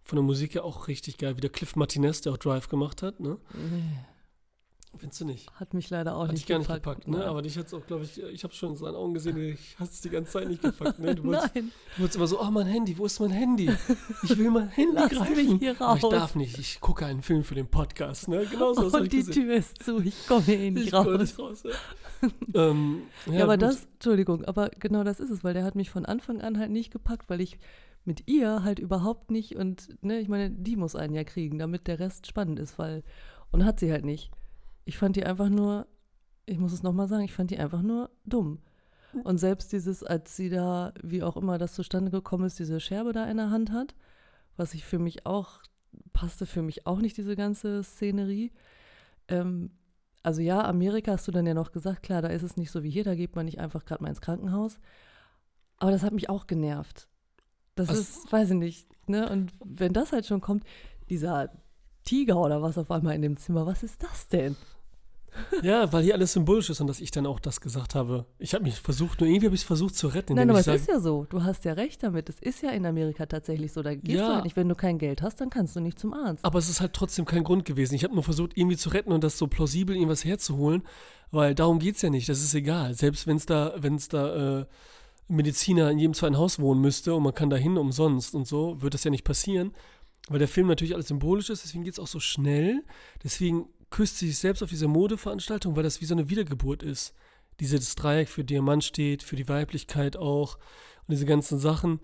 Von 0.05 0.17
der 0.17 0.23
Musik 0.23 0.55
ja 0.55 0.63
auch 0.63 0.89
richtig 0.89 1.19
geil, 1.19 1.37
wie 1.37 1.43
der 1.43 1.51
Cliff 1.51 1.77
Martinez, 1.77 2.23
der 2.23 2.33
auch 2.33 2.39
Drive 2.39 2.69
gemacht 2.69 3.03
hat, 3.03 3.21
ne? 3.21 3.39
Nee, 3.53 3.99
Findest 4.97 5.21
du 5.21 5.25
nicht? 5.25 5.49
hat 5.55 5.73
mich 5.73 5.89
leider 5.89 6.17
auch 6.17 6.25
Hat 6.25 6.33
nicht 6.33 6.41
dich 6.43 6.47
gar 6.49 6.59
nicht 6.59 6.67
gepackt. 6.67 6.83
gepackt, 6.85 7.09
ne? 7.09 7.19
Nein. 7.19 7.29
Aber 7.29 7.43
dich 7.43 7.57
hat 7.57 7.67
es 7.67 7.75
auch, 7.75 7.87
glaube 7.87 8.05
ich, 8.05 8.21
ich 8.23 8.43
habe 8.45 8.53
schon 8.53 8.71
in 8.71 8.77
seinen 8.77 8.97
Augen 8.97 9.15
gesehen, 9.15 9.37
ich 9.39 9.77
hast 9.79 9.95
es 9.95 10.01
die 10.01 10.11
ganze 10.11 10.33
Zeit 10.33 10.49
nicht 10.49 10.61
gepackt, 10.63 10.99
ne? 10.99 11.15
Du 11.15 11.25
wolltest, 11.27 11.55
Nein, 11.55 11.71
du 11.95 12.01
wolltest 12.03 12.17
immer 12.17 12.27
so, 12.27 12.41
oh, 12.41 12.51
mein 12.51 12.67
Handy, 12.67 12.99
wo 12.99 13.07
ist 13.07 13.21
mein 13.21 13.31
Handy? 13.31 13.71
Ich 14.25 14.37
will 14.37 14.51
mein 14.51 14.69
Handy 14.69 14.95
lass 14.97 15.11
greifen. 15.11 15.35
mich 15.37 15.59
hier 15.61 15.81
Aber 15.81 15.97
ich 15.97 16.03
raus. 16.05 16.11
darf 16.13 16.35
nicht, 16.35 16.59
ich 16.59 16.81
gucke 16.81 17.07
einen 17.07 17.23
Film 17.23 17.45
für 17.45 17.55
den 17.55 17.69
Podcast, 17.69 18.29
ne? 18.29 18.45
Genau 18.51 18.75
so, 18.75 18.87
Und 18.99 19.05
ich 19.15 19.25
die. 19.27 19.31
Tür 19.31 19.55
ist 19.55 19.83
zu, 19.83 20.01
ich 20.01 20.27
komme 20.27 20.43
hier 20.43 20.59
eh 20.59 20.71
nicht 20.71 20.87
Ich 20.87 20.91
komme 20.93 21.13
raus. 21.13 21.21
nicht 21.21 21.39
raus, 21.39 21.63
ja. 21.63 22.29
ähm, 22.71 23.03
ja, 23.27 23.33
Ja, 23.35 23.45
aber 23.45 23.55
gut. 23.55 23.63
das, 23.63 23.87
Entschuldigung, 23.95 24.45
aber 24.45 24.71
genau 24.71 25.05
das 25.05 25.21
ist 25.21 25.31
es, 25.31 25.45
weil 25.45 25.55
der 25.55 25.65
hat 25.65 25.77
mich 25.77 25.89
von 25.91 26.05
Anfang 26.05 26.41
an 26.41 26.59
halt 26.59 26.71
nicht 26.73 26.91
gepackt, 26.93 27.31
weil 27.31 27.41
ich 27.41 27.59
mit 28.05 28.29
ihr 28.29 28.65
halt 28.65 28.79
überhaupt 28.79 29.31
nicht 29.31 29.57
und, 29.57 29.89
ne, 30.03 30.19
ich 30.21 30.29
meine, 30.29 30.51
die 30.51 30.75
muss 30.77 30.97
einen 30.97 31.15
ja 31.15 31.23
kriegen, 31.25 31.59
damit 31.59 31.87
der 31.87 32.01
Rest 32.01 32.27
spannend 32.27 32.59
ist, 32.59 32.79
weil, 32.79 33.03
und 33.53 33.65
hat 33.65 33.79
sie 33.81 33.93
halt 33.93 34.05
nicht. 34.05 34.31
Ich 34.91 34.99
fand 34.99 35.15
die 35.15 35.25
einfach 35.25 35.49
nur, 35.49 35.87
ich 36.47 36.59
muss 36.59 36.73
es 36.73 36.83
nochmal 36.83 37.07
sagen, 37.07 37.23
ich 37.23 37.33
fand 37.33 37.53
die 37.53 37.61
einfach 37.61 37.81
nur 37.81 38.11
dumm. 38.25 38.59
Und 39.23 39.39
selbst 39.39 39.71
dieses, 39.73 40.03
als 40.03 40.35
sie 40.35 40.51
da, 40.51 40.93
wie 41.01 41.23
auch 41.23 41.37
immer 41.37 41.59
das 41.59 41.75
zustande 41.75 42.11
gekommen 42.11 42.45
ist, 42.45 42.59
diese 42.59 42.81
Scherbe 42.81 43.13
da 43.13 43.25
in 43.31 43.37
der 43.37 43.51
Hand 43.51 43.71
hat, 43.71 43.95
was 44.57 44.75
ich 44.75 44.85
für 44.85 44.99
mich 44.99 45.27
auch, 45.27 45.61
passte 46.13 46.45
für 46.45 46.63
mich 46.63 46.89
auch 46.89 46.99
nicht, 46.99 47.17
diese 47.17 47.37
ganze 47.37 47.85
Szenerie. 47.85 48.51
Ähm, 49.29 49.71
also 50.25 50.43
ja, 50.43 50.65
Amerika 50.65 51.13
hast 51.13 51.29
du 51.29 51.31
dann 51.31 51.47
ja 51.47 51.55
noch 51.55 51.71
gesagt, 51.71 52.03
klar, 52.03 52.21
da 52.21 52.29
ist 52.29 52.43
es 52.43 52.57
nicht 52.57 52.73
so 52.73 52.83
wie 52.83 52.91
hier, 52.91 53.05
da 53.05 53.15
geht 53.15 53.37
man 53.37 53.45
nicht 53.47 53.61
einfach 53.61 53.85
gerade 53.85 54.03
mal 54.03 54.09
ins 54.09 54.21
Krankenhaus. 54.21 54.81
Aber 55.77 55.93
das 55.93 56.03
hat 56.03 56.13
mich 56.13 56.29
auch 56.29 56.49
genervt. 56.49 57.07
Das 57.77 57.91
Was- 57.91 57.99
ist, 58.01 58.33
weiß 58.33 58.51
ich 58.51 58.57
nicht, 58.57 59.09
ne? 59.09 59.31
Und 59.31 59.53
wenn 59.65 59.93
das 59.93 60.11
halt 60.11 60.27
schon 60.27 60.41
kommt, 60.41 60.65
dieser 61.09 61.53
Tiger 62.03 62.39
oder 62.41 62.61
was 62.61 62.77
auf 62.77 62.91
einmal 62.91 63.15
in 63.15 63.23
dem 63.23 63.37
Zimmer, 63.37 63.67
was 63.67 63.85
ist 63.85 64.03
das 64.03 64.27
denn? 64.27 64.57
Ja, 65.63 65.93
weil 65.93 66.03
hier 66.05 66.15
alles 66.15 66.33
symbolisch 66.33 66.71
ist 66.71 66.81
und 66.81 66.87
dass 66.87 67.01
ich 67.01 67.11
dann 67.11 67.27
auch 67.27 67.41
das 67.41 67.61
gesagt 67.61 67.95
habe. 67.95 68.27
Ich 68.39 68.55
habe 68.55 68.65
mich 68.65 68.77
versucht, 68.77 69.21
nur 69.21 69.29
irgendwie 69.29 69.47
habe 69.47 69.55
ich 69.55 69.63
es 69.63 69.67
versucht 69.67 69.95
zu 69.95 70.09
retten. 70.09 70.35
Nein, 70.35 70.49
aber 70.51 70.61
es 70.61 70.67
ist 70.67 70.89
ja 70.89 71.01
so. 71.01 71.27
Du 71.31 71.43
hast 71.45 71.65
ja 71.65 71.73
recht 71.75 72.03
damit. 72.03 72.29
Es 72.29 72.39
ist 72.41 72.63
ja 72.63 72.71
in 72.71 72.87
Amerika 72.87 73.27
tatsächlich 73.27 73.73
so. 73.73 73.83
Da 73.83 73.95
gehst 73.95 74.19
Ja. 74.19 74.29
du 74.29 74.35
halt 74.35 74.45
nicht. 74.45 74.57
Wenn 74.57 74.69
du 74.69 74.75
kein 74.75 74.99
Geld 74.99 75.23
hast, 75.23 75.41
dann 75.41 75.51
kannst 75.51 75.77
du 75.77 75.81
nicht 75.81 75.99
zum 75.99 76.13
Arzt. 76.15 76.45
aber 76.45 76.59
es 76.59 76.69
ist 76.69 76.81
halt 76.81 76.93
trotzdem 76.93 77.25
kein 77.25 77.45
Grund 77.45 77.65
gewesen. 77.65 77.95
Ich 77.95 78.05
habe 78.05 78.15
nur 78.15 78.23
versucht, 78.23 78.57
irgendwie 78.57 78.77
zu 78.77 78.89
retten 78.91 79.13
und 79.13 79.23
das 79.25 79.37
so 79.39 79.47
plausibel 79.47 79.95
irgendwas 79.95 80.25
herzuholen, 80.25 80.83
weil 81.31 81.55
darum 81.55 81.79
geht 81.79 81.97
es 81.97 82.03
ja 82.03 82.11
nicht. 82.11 82.29
Das 82.29 82.41
ist 82.43 82.55
egal. 82.55 82.95
Selbst 82.95 83.27
wenn 83.27 83.37
es 83.37 83.47
da, 83.47 83.75
wenn 83.77 83.95
es 83.97 84.09
da 84.09 84.61
äh, 84.61 84.65
Mediziner 85.29 85.91
in 85.91 85.99
jedem 85.99 86.15
zweiten 86.15 86.37
Haus 86.37 86.59
wohnen 86.59 86.81
müsste 86.81 87.15
und 87.15 87.23
man 87.23 87.35
kann 87.35 87.51
da 87.51 87.57
hin 87.57 87.77
umsonst 87.79 88.35
und 88.35 88.47
so, 88.49 88.81
wird 88.83 88.95
das 88.95 89.05
ja 89.05 89.11
nicht 89.11 89.25
passieren, 89.25 89.73
weil 90.29 90.39
der 90.41 90.49
Film 90.49 90.67
natürlich 90.67 90.95
alles 90.95 91.09
symbolisch 91.09 91.51
ist. 91.51 91.65
Deswegen 91.65 91.85
geht 91.85 91.93
es 91.95 91.99
auch 92.01 92.07
so 92.09 92.19
schnell. 92.21 92.83
Deswegen 93.23 93.67
küsst 93.91 94.19
sie 94.19 94.29
sich 94.29 94.39
selbst 94.39 94.63
auf 94.63 94.71
dieser 94.71 94.89
Modeveranstaltung, 94.89 95.77
weil 95.77 95.83
das 95.83 96.01
wie 96.01 96.05
so 96.07 96.15
eine 96.15 96.31
Wiedergeburt 96.31 96.83
ist. 96.83 97.13
Dieses 97.59 97.95
Dreieck 97.95 98.29
für 98.29 98.45
Diamant 98.45 98.85
steht, 98.85 99.23
für 99.23 99.37
die 99.37 99.49
Weiblichkeit 99.49 100.17
auch 100.17 100.57
und 101.07 101.13
diese 101.13 101.27
ganzen 101.27 101.59
Sachen 101.59 102.01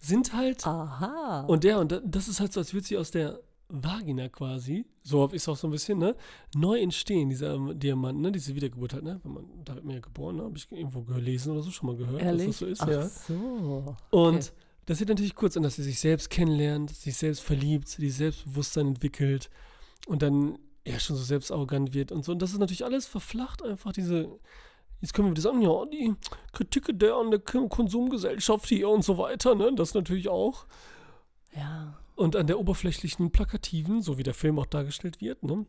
sind 0.00 0.32
halt 0.32 0.66
Aha. 0.66 1.44
und 1.48 1.64
der, 1.64 1.78
und 1.80 1.92
da- 1.92 2.00
das 2.04 2.28
ist 2.28 2.40
halt 2.40 2.52
so, 2.52 2.60
als 2.60 2.72
würde 2.72 2.86
sie 2.86 2.96
aus 2.96 3.10
der 3.10 3.40
Vagina 3.68 4.28
quasi, 4.28 4.86
so 5.02 5.26
ist 5.26 5.42
es 5.42 5.48
auch 5.48 5.56
so 5.56 5.68
ein 5.68 5.70
bisschen, 5.70 5.98
ne, 5.98 6.16
neu 6.54 6.80
entstehen, 6.80 7.28
dieser 7.28 7.54
ähm, 7.54 7.78
Diamant, 7.78 8.20
ne, 8.20 8.32
diese 8.32 8.54
Wiedergeburt 8.54 8.94
halt, 8.94 9.04
ne, 9.04 9.20
wenn 9.22 9.32
man, 9.32 9.44
da 9.64 9.74
wird 9.74 9.84
man 9.84 9.94
ja 9.94 10.00
geboren, 10.00 10.36
ne, 10.36 10.42
habe 10.44 10.56
ich 10.56 10.70
irgendwo 10.72 11.02
gelesen 11.02 11.52
oder 11.52 11.62
so 11.62 11.70
schon 11.70 11.86
mal 11.88 11.96
gehört, 11.96 12.22
Ehrlich? 12.22 12.46
dass 12.46 12.58
das 12.58 12.58
so 12.58 12.66
ist, 12.66 12.82
Ach 12.82 12.88
ja. 12.88 13.08
so. 13.08 13.96
Und 14.10 14.36
okay. 14.36 14.48
das 14.86 14.98
sieht 14.98 15.08
natürlich 15.08 15.34
kurz 15.34 15.56
an, 15.56 15.62
dass 15.62 15.76
sie 15.76 15.82
sich 15.84 16.00
selbst 16.00 16.30
kennenlernt, 16.30 16.90
sich 16.90 17.16
selbst 17.16 17.40
verliebt, 17.42 17.88
sich 17.88 18.14
Selbstbewusstsein 18.14 18.88
entwickelt 18.88 19.50
und 20.06 20.22
dann 20.22 20.58
ja 20.86 20.98
schon 20.98 21.16
so 21.16 21.22
selbstarrogant 21.22 21.94
wird 21.94 22.12
und 22.12 22.24
so. 22.24 22.32
Und 22.32 22.40
das 22.42 22.52
ist 22.52 22.58
natürlich 22.58 22.84
alles 22.84 23.06
verflacht, 23.06 23.62
einfach 23.62 23.92
diese. 23.92 24.28
Jetzt 25.00 25.14
können 25.14 25.28
wir 25.28 25.32
wieder 25.32 25.42
sagen, 25.42 25.62
ja, 25.62 25.86
die 25.86 26.14
Kritik 26.52 26.90
der 26.98 27.14
an 27.14 27.30
der 27.30 27.40
Konsumgesellschaft 27.40 28.66
hier 28.66 28.88
und 28.90 29.02
so 29.02 29.16
weiter, 29.16 29.54
ne? 29.54 29.72
Das 29.74 29.94
natürlich 29.94 30.28
auch. 30.28 30.66
Ja. 31.56 31.98
Und 32.16 32.36
an 32.36 32.46
der 32.46 32.58
oberflächlichen 32.58 33.30
Plakativen, 33.30 34.02
so 34.02 34.18
wie 34.18 34.22
der 34.22 34.34
Film 34.34 34.58
auch 34.58 34.66
dargestellt 34.66 35.20
wird, 35.22 35.42
ne? 35.42 35.64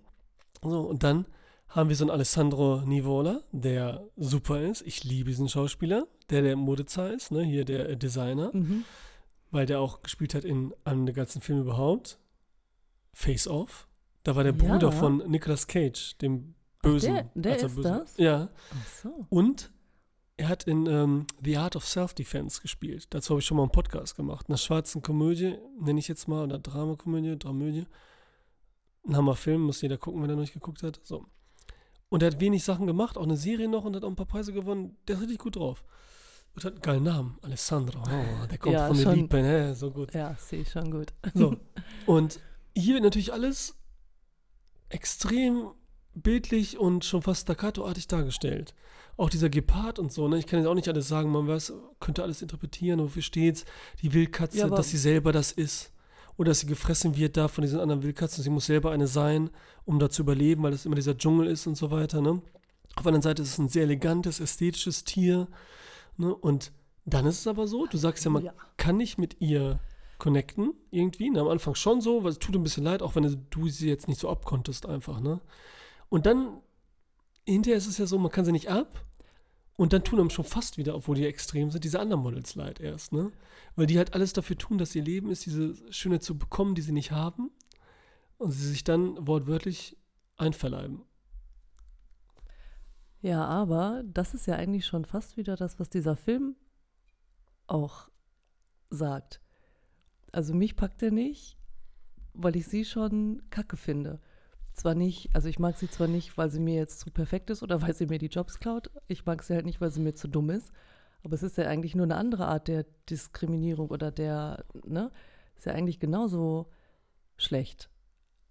So, 0.62 0.82
und 0.82 1.03
dann 1.03 1.25
haben 1.70 1.88
wir 1.88 1.96
so 1.96 2.03
einen 2.03 2.12
Alessandro 2.12 2.82
Nivola, 2.86 3.39
der 3.53 4.03
super 4.18 4.62
ist. 4.62 4.82
Ich 4.86 5.06
liebe 5.06 5.30
diesen 5.30 5.48
Schauspieler, 5.48 6.08
der 6.30 6.41
der 6.41 6.58
Modezar 6.58 7.13
ist, 7.13 7.32
ne? 7.32 7.41
Hier 7.44 7.63
der 7.63 7.88
äh, 7.89 7.98
Designer 7.98 8.50
Mhm. 8.53 8.84
weil 9.51 9.65
der 9.65 9.80
auch 9.80 10.01
gespielt 10.01 10.36
hat 10.36 10.44
in 10.44 10.74
einem 10.84 11.06
der 11.06 11.15
ganzen 11.15 11.41
Filme 11.41 11.62
überhaupt. 11.62 12.20
Face 13.13 13.48
Off. 13.48 13.88
Da 14.24 14.36
war 14.36 14.44
der 14.44 14.54
Ja. 14.54 14.58
Bruder 14.58 14.92
von 14.92 15.18
Nicolas 15.30 15.68
Cage, 15.68 16.18
dem 16.20 16.54
Bösen. 16.82 17.13
der- 17.13 17.32
der 17.36 17.54
als 17.54 17.62
er 17.63 17.68
ist 17.70 17.75
böse- 17.75 17.90
das? 17.90 18.18
Ja. 18.18 18.50
Ach 18.74 18.88
so. 18.88 19.25
Und 19.30 19.72
er 20.38 20.50
hat 20.50 20.63
in 20.63 20.86
ähm, 20.88 21.25
The 21.44 21.58
Art 21.58 21.75
of 21.75 21.86
Self-Defense 21.86 22.62
gespielt. 22.62 23.08
Dazu 23.12 23.32
habe 23.32 23.40
ich 23.42 23.46
schon 23.46 23.58
mal 23.58 23.63
einen 23.63 23.72
Podcast 23.72 24.16
gemacht. 24.16 24.48
Einer 24.50 24.58
schwarzen 24.58 25.01
Komödie, 25.01 25.58
nenne 25.80 26.00
ich 26.00 26.08
jetzt 26.08 26.28
mal, 26.28 26.44
oder 26.46 26.58
Dramakomödie, 26.60 27.38
Dramödie. 27.38 27.86
Ein 29.08 29.16
Hammerfilm, 29.18 29.62
muss 29.62 29.82
jeder 29.82 29.98
gucken, 29.98 30.22
wenn 30.22 30.30
er 30.30 30.36
noch 30.36 30.42
nicht 30.42 30.54
geguckt 30.54 30.84
hat. 30.84 31.00
So. 31.04 31.25
Und 32.10 32.24
er 32.24 32.32
hat 32.32 32.40
wenig 32.40 32.63
Sachen 32.63 32.88
gemacht, 32.88 33.18
auch 33.18 33.24
eine 33.24 33.38
Serie 33.38 33.68
noch 33.70 33.86
und 33.86 33.96
hat 33.96 34.04
auch 34.04 34.10
ein 34.10 34.16
paar 34.16 34.25
Preise 34.25 34.51
gewonnen. 34.54 34.98
Der 35.08 35.16
ist 35.16 35.22
richtig 35.22 35.40
gut 35.40 35.56
drauf. 35.56 35.84
Und 36.56 36.66
hat 36.66 36.74
einen 36.74 36.82
geilen 36.82 37.04
Namen. 37.04 37.38
Alessandro. 37.42 38.01
Oh, 38.01 38.46
der 38.48 38.58
kommt 38.58 38.74
Ja, 38.74 38.88
von 38.88 38.98
den 38.98 39.46
hä? 39.46 39.74
so 39.74 39.90
gut. 39.92 40.13
Ja, 40.13 40.36
sehe 40.36 40.62
ich 40.62 40.70
schon 40.70 40.92
gut. 40.92 41.13
So. 41.34 41.56
Und 42.06 42.40
hier 42.75 42.96
wird 42.96 43.04
natürlich 43.04 43.32
alles 43.32 43.75
extrem 44.91 45.71
bildlich 46.13 46.77
und 46.77 47.05
schon 47.05 47.21
fast 47.21 47.43
staccatoartig 47.43 48.07
dargestellt. 48.07 48.74
Auch 49.17 49.29
dieser 49.29 49.50
Gepard 49.50 50.00
und 50.00 50.12
so, 50.12 50.27
ne? 50.27 50.38
Ich 50.39 50.48
kann 50.48 50.60
jetzt 50.60 50.67
auch 50.67 50.74
nicht 50.75 50.88
alles 50.88 51.07
sagen, 51.07 51.31
man 51.31 51.48
weiß, 51.48 51.74
könnte 52.00 52.24
alles 52.24 52.41
interpretieren, 52.41 53.00
wofür 53.00 53.21
steht's. 53.21 53.65
Die 54.01 54.13
Wildkatze, 54.13 54.57
Ja, 54.60 54.69
dass 54.69 54.89
sie 54.89 54.98
selber 54.98 55.31
das 55.31 55.51
ist. 55.51 55.91
Oder 56.38 56.50
dass 56.51 56.62
sie 56.62 56.65
gefressen 56.65 57.15
wird 57.17 57.38
da 57.38 57.48
von 57.48 57.62
diesen 57.62 57.79
anderen 57.79 58.03
Wildkatzen. 58.03 58.43
Sie 58.43 58.50
muss 58.50 58.65
selber 58.65 58.91
eine 58.91 59.07
sein, 59.07 59.50
um 59.86 60.00
da 60.00 60.10
zu 60.10 60.24
überleben, 60.24 60.63
weil 60.63 60.74
es 60.74 60.86
immer 60.86 60.95
dieser 60.95 61.17
Dschungel 61.17 61.48
ist 61.48 61.67
und 61.67 61.75
so 61.75 61.91
weiter, 61.91 62.21
ne? 62.21 62.41
Auf 62.95 63.03
der 63.03 63.07
anderen 63.07 63.21
Seite 63.21 63.41
ist 63.41 63.50
es 63.50 63.57
ein 63.57 63.69
sehr 63.69 63.83
elegantes, 63.83 64.39
ästhetisches 64.39 65.03
Tier. 65.03 65.48
Ne? 66.17 66.33
Und 66.33 66.71
dann 67.05 67.25
ist 67.25 67.39
es 67.39 67.48
aber 67.48 67.67
so, 67.67 67.86
du 67.86 67.98
sagst 67.98 68.25
ja, 68.25 68.31
man 68.31 68.43
Ja. 68.43 68.53
kann 68.77 68.98
nicht 68.98 69.17
mit 69.17 69.39
ihr 69.39 69.79
connecten, 70.22 70.74
irgendwie. 70.92 71.32
Ne? 71.32 71.42
Am 71.42 71.48
Anfang 71.48 71.74
schon 71.74 72.00
so, 72.00 72.24
weil 72.24 72.30
es 72.30 72.40
tut 72.40 72.56
ein 72.56 72.62
bisschen 72.62 72.84
leid, 72.84 73.01
auch 73.01 73.16
wenn 73.16 73.48
du 73.50 73.68
sie 73.70 73.90
jetzt 73.90 74.08
nicht 74.08 74.20
so 74.20 74.30
abkonntest 74.30 74.86
einfach, 74.86 75.20
ne? 75.20 75.42
Und 76.10 76.28
dann, 76.28 76.62
hinterher 77.44 77.78
ist 77.78 77.88
es 77.88 77.98
ja 77.98 78.06
so, 78.06 78.20
man 78.20 78.32
kann 78.32 78.46
sie 78.46 78.51
nicht 78.51 78.70
ab. 78.70 79.04
Und 79.78 79.94
dann 79.94 80.04
tun 80.04 80.20
einem 80.20 80.30
schon 80.30 80.46
fast 80.46 80.78
wieder, 80.78 80.94
obwohl 80.94 81.16
die 81.16 81.25
extrem 81.25 81.72
sind, 81.72 81.84
diese 81.84 82.00
anderen 82.00 82.22
Models 82.22 82.54
leid 82.54 82.80
erst, 82.80 83.13
ne? 83.13 83.32
Weil 83.75 83.88
die 83.88 83.98
halt 83.98 84.13
alles 84.13 84.32
dafür 84.32 84.58
tun, 84.58 84.78
dass 84.78 84.94
ihr 84.94 85.04
Leben 85.04 85.32
ist, 85.32 85.48
diese 85.48 85.74
Schönheit 85.92 86.22
zu 86.22 86.38
bekommen, 86.38 86.75
die 86.75 86.84
sie 86.84 86.92
nicht 86.92 87.12
haben. 87.12 87.50
Und 88.38 88.51
sie 88.51 88.68
sich 88.68 88.84
dann 88.84 89.28
wortwörtlich 89.28 89.98
einverleiben. 90.38 91.01
Ja, 93.22 93.46
aber 93.46 94.04
das 94.06 94.36
ist 94.36 94.46
ja 94.46 94.56
eigentlich 94.56 94.86
schon 94.86 95.06
fast 95.06 95.36
wieder 95.36 95.56
das, 95.56 95.80
was 95.80 95.90
dieser 95.90 96.16
Film 96.16 96.56
auch 97.66 98.10
sagt. 98.92 99.42
Also 100.32 100.54
mich 100.54 100.76
packt 100.76 101.04
er 101.04 101.12
nicht, 101.12 101.58
weil 102.34 102.56
ich 102.56 102.68
sie 102.68 102.86
schon 102.86 103.42
kacke 103.50 103.78
finde. 103.78 104.20
Zwar 104.74 104.96
nicht, 104.96 105.30
also 105.34 105.50
ich 105.50 105.60
mag 105.60 105.78
sie 105.78 105.90
zwar 105.90 106.08
nicht, 106.08 106.38
weil 106.38 106.50
sie 106.50 106.62
mir 106.62 106.76
jetzt 106.76 107.00
zu 107.02 107.12
perfekt 107.12 107.50
ist 107.50 107.62
oder 107.62 107.82
weil 107.82 107.94
sie 107.94 108.06
mir 108.06 108.20
die 108.20 108.28
Jobs 108.28 108.60
klaut. 108.60 108.90
Ich 109.08 109.26
mag 109.26 109.44
sie 109.44 109.54
halt 109.54 109.66
nicht, 109.66 109.82
weil 109.82 109.92
sie 109.92 110.00
mir 110.00 110.14
zu 110.14 110.28
dumm 110.28 110.50
ist. 110.50 110.72
Aber 111.24 111.34
es 111.34 111.44
ist 111.44 111.58
ja 111.58 111.66
eigentlich 111.66 111.94
nur 111.94 112.06
eine 112.06 112.16
andere 112.16 112.48
Art 112.48 112.68
der 112.68 112.86
Diskriminierung 113.10 113.90
oder 113.90 114.12
der, 114.12 114.66
ne? 114.86 115.12
Ist 115.56 115.66
ja 115.66 115.74
eigentlich 115.74 116.00
genauso 116.00 116.72
schlecht. 117.38 117.90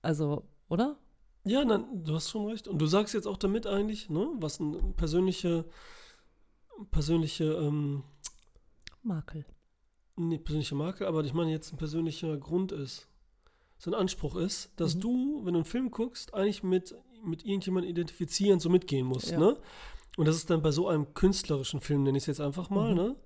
Also, 0.03 0.45
oder? 0.69 0.99
Ja, 1.45 1.65
nein, 1.65 2.05
du 2.05 2.15
hast 2.15 2.31
schon 2.31 2.47
recht. 2.49 2.69
Und 2.69 2.79
du 2.79 2.87
sagst 2.87 3.15
jetzt 3.15 3.27
auch 3.27 3.39
damit 3.39 3.67
eigentlich, 3.67 4.11
ne, 4.11 4.29
was 4.37 4.61
ein 4.61 4.95
persönliche, 4.95 5.65
persönliche, 6.91 7.45
ähm, 7.45 8.05
Makel. 9.03 9.47
Nee, 10.29 10.39
persönliche 10.39 10.75
Makel, 10.75 11.07
aber 11.07 11.25
ich 11.25 11.35
meine 11.35 11.51
jetzt 11.51 11.73
ein 11.73 11.77
persönlicher 11.79 12.37
Grund 12.37 12.73
ist, 12.73 13.09
so 13.79 13.91
ein 13.91 13.95
Anspruch 13.95 14.37
ist, 14.37 14.71
dass 14.77 14.95
Mhm. 14.97 15.01
du, 15.01 15.41
wenn 15.45 15.55
du 15.55 15.59
einen 15.61 15.65
Film 15.65 15.91
guckst, 15.91 16.35
eigentlich 16.35 16.63
mit, 16.63 16.95
mit 17.25 17.45
irgendjemandem 17.45 17.91
identifizieren, 17.91 18.61
so 18.61 18.69
mitgehen 18.69 19.07
musst, 19.07 19.31
Ja. 19.31 19.39
ne? 19.39 19.57
Und 20.17 20.27
das 20.27 20.37
ist 20.37 20.51
dann 20.51 20.61
bei 20.63 20.71
so 20.71 20.89
einem 20.89 21.15
künstlerischen 21.15 21.81
Film, 21.81 22.03
nenne 22.03 22.19
ich 22.19 22.25
es 22.25 22.27
jetzt 22.27 22.41
einfach 22.41 22.69
mal, 22.71 22.91
Mhm. 22.91 22.97
ne? 22.97 23.17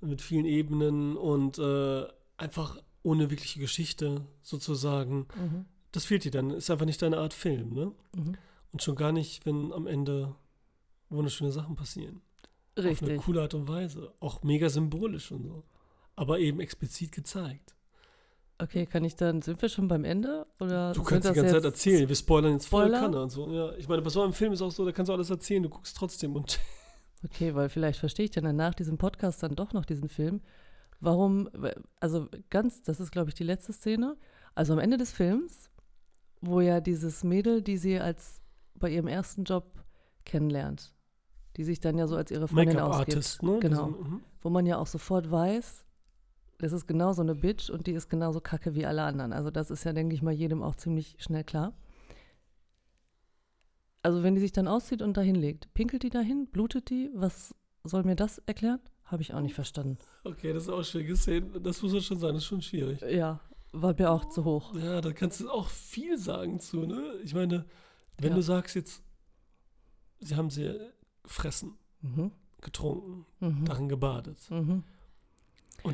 Mit 0.00 0.20
vielen 0.22 0.44
Ebenen 0.44 1.16
und 1.16 1.58
äh, 1.58 2.06
einfach 2.36 2.78
ohne 3.02 3.30
wirkliche 3.30 3.60
Geschichte 3.60 4.26
sozusagen. 4.42 5.26
Mhm. 5.36 5.64
Das 5.92 6.04
fehlt 6.04 6.24
dir 6.24 6.30
dann. 6.30 6.50
Ist 6.50 6.70
einfach 6.70 6.84
nicht 6.86 7.00
deine 7.00 7.18
Art 7.18 7.32
Film, 7.32 7.72
ne? 7.72 7.92
Mhm. 8.14 8.34
Und 8.72 8.82
schon 8.82 8.96
gar 8.96 9.12
nicht, 9.12 9.46
wenn 9.46 9.72
am 9.72 9.86
Ende 9.86 10.34
wunderschöne 11.08 11.52
Sachen 11.52 11.76
passieren. 11.76 12.20
Auf 12.76 12.84
eine 12.84 12.90
Richtig. 12.90 13.22
coole 13.22 13.40
Art 13.42 13.54
und 13.54 13.68
Weise. 13.68 14.12
Auch 14.20 14.42
mega 14.42 14.68
symbolisch 14.68 15.30
und 15.32 15.44
so. 15.44 15.62
Aber 16.16 16.38
eben 16.38 16.60
explizit 16.60 17.12
gezeigt. 17.12 17.74
Okay, 18.58 18.86
kann 18.86 19.04
ich 19.04 19.16
dann, 19.16 19.42
sind 19.42 19.60
wir 19.60 19.68
schon 19.68 19.86
beim 19.86 20.04
Ende? 20.04 20.46
Oder 20.60 20.92
Du 20.92 21.00
sind 21.00 21.08
kannst 21.08 21.28
die 21.28 21.34
ganze 21.34 21.52
Zeit 21.52 21.64
erzählen. 21.64 22.08
Wir 22.08 22.16
spoilern 22.16 22.52
jetzt 22.52 22.68
voll? 22.68 22.90
Kanne 22.90 23.22
und 23.22 23.28
so. 23.30 23.50
Ja, 23.52 23.72
ich 23.74 23.86
meine, 23.86 24.00
bei 24.00 24.08
so 24.08 24.22
einem 24.22 24.32
Film 24.32 24.52
ist 24.52 24.62
auch 24.62 24.70
so, 24.70 24.84
da 24.84 24.92
kannst 24.92 25.10
du 25.10 25.12
alles 25.12 25.28
erzählen, 25.28 25.62
du 25.62 25.68
guckst 25.68 25.96
trotzdem 25.96 26.34
und 26.34 26.58
Okay, 27.24 27.54
weil 27.54 27.68
vielleicht 27.68 27.98
verstehe 27.98 28.24
ich 28.26 28.30
dann 28.30 28.54
nach 28.56 28.74
diesem 28.74 28.98
Podcast 28.98 29.42
dann 29.42 29.56
doch 29.56 29.72
noch 29.72 29.84
diesen 29.84 30.08
Film. 30.08 30.40
Warum, 31.00 31.48
also 31.98 32.28
ganz, 32.50 32.82
das 32.82 33.00
ist 33.00 33.10
glaube 33.10 33.30
ich 33.30 33.34
die 33.34 33.44
letzte 33.44 33.72
Szene. 33.72 34.16
Also 34.54 34.72
am 34.72 34.78
Ende 34.78 34.96
des 34.96 35.12
Films, 35.12 35.70
wo 36.40 36.60
ja 36.60 36.80
dieses 36.80 37.24
Mädel, 37.24 37.62
die 37.62 37.76
sie 37.78 37.98
als 37.98 38.40
bei 38.74 38.90
ihrem 38.90 39.06
ersten 39.08 39.44
Job 39.44 39.82
kennenlernt, 40.24 40.94
die 41.56 41.64
sich 41.64 41.80
dann 41.80 41.98
ja 41.98 42.06
so 42.06 42.16
als 42.16 42.30
ihre 42.30 42.48
Freundin 42.48 42.78
ausgibt. 42.78 43.42
Ne? 43.42 43.58
Genau. 43.60 43.86
Diese- 43.88 44.04
mhm. 44.04 44.20
wo 44.42 44.50
man 44.50 44.66
ja 44.66 44.78
auch 44.78 44.86
sofort 44.86 45.30
weiß, 45.30 45.85
das 46.58 46.72
ist 46.72 46.86
genau 46.86 47.12
so 47.12 47.22
eine 47.22 47.34
Bitch 47.34 47.70
und 47.70 47.86
die 47.86 47.92
ist 47.92 48.08
genauso 48.08 48.40
kacke 48.40 48.74
wie 48.74 48.86
alle 48.86 49.02
anderen. 49.02 49.32
Also 49.32 49.50
das 49.50 49.70
ist 49.70 49.84
ja, 49.84 49.92
denke 49.92 50.14
ich 50.14 50.22
mal, 50.22 50.32
jedem 50.32 50.62
auch 50.62 50.74
ziemlich 50.76 51.16
schnell 51.18 51.44
klar. 51.44 51.72
Also 54.02 54.22
wenn 54.22 54.34
die 54.34 54.40
sich 54.40 54.52
dann 54.52 54.68
auszieht 54.68 55.02
und 55.02 55.16
dahin 55.16 55.34
legt, 55.34 55.72
pinkelt 55.74 56.02
die 56.02 56.10
dahin, 56.10 56.46
blutet 56.46 56.90
die? 56.90 57.10
Was 57.14 57.54
soll 57.84 58.04
mir 58.04 58.16
das 58.16 58.38
erklären? 58.38 58.80
Habe 59.04 59.22
ich 59.22 59.34
auch 59.34 59.40
nicht 59.40 59.54
verstanden. 59.54 59.98
Okay, 60.24 60.52
das 60.52 60.64
ist 60.64 60.68
auch 60.68 60.82
schwierig 60.82 61.08
gesehen. 61.08 61.62
Das 61.62 61.82
muss 61.82 61.92
man 61.92 62.02
schon 62.02 62.18
sagen, 62.18 62.34
das 62.34 62.42
ist 62.42 62.48
schon 62.48 62.62
schwierig. 62.62 63.00
Ja, 63.02 63.40
war 63.72 63.94
mir 63.98 64.10
auch 64.10 64.24
zu 64.28 64.44
hoch. 64.44 64.74
Ja, 64.76 65.00
da 65.00 65.12
kannst 65.12 65.40
du 65.40 65.50
auch 65.50 65.68
viel 65.68 66.18
sagen 66.18 66.58
zu, 66.60 66.86
ne? 66.86 67.14
Ich 67.22 67.34
meine, 67.34 67.64
wenn 68.18 68.30
Ja. 68.30 68.34
du 68.36 68.42
sagst 68.42 68.74
jetzt, 68.74 69.02
sie 70.20 70.34
haben 70.36 70.50
sie 70.50 70.76
gefressen, 71.22 71.74
Mhm. 72.00 72.32
getrunken, 72.60 73.26
Mhm. 73.40 73.64
darin 73.64 73.88
gebadet. 73.88 74.38
Mhm. 74.50 74.82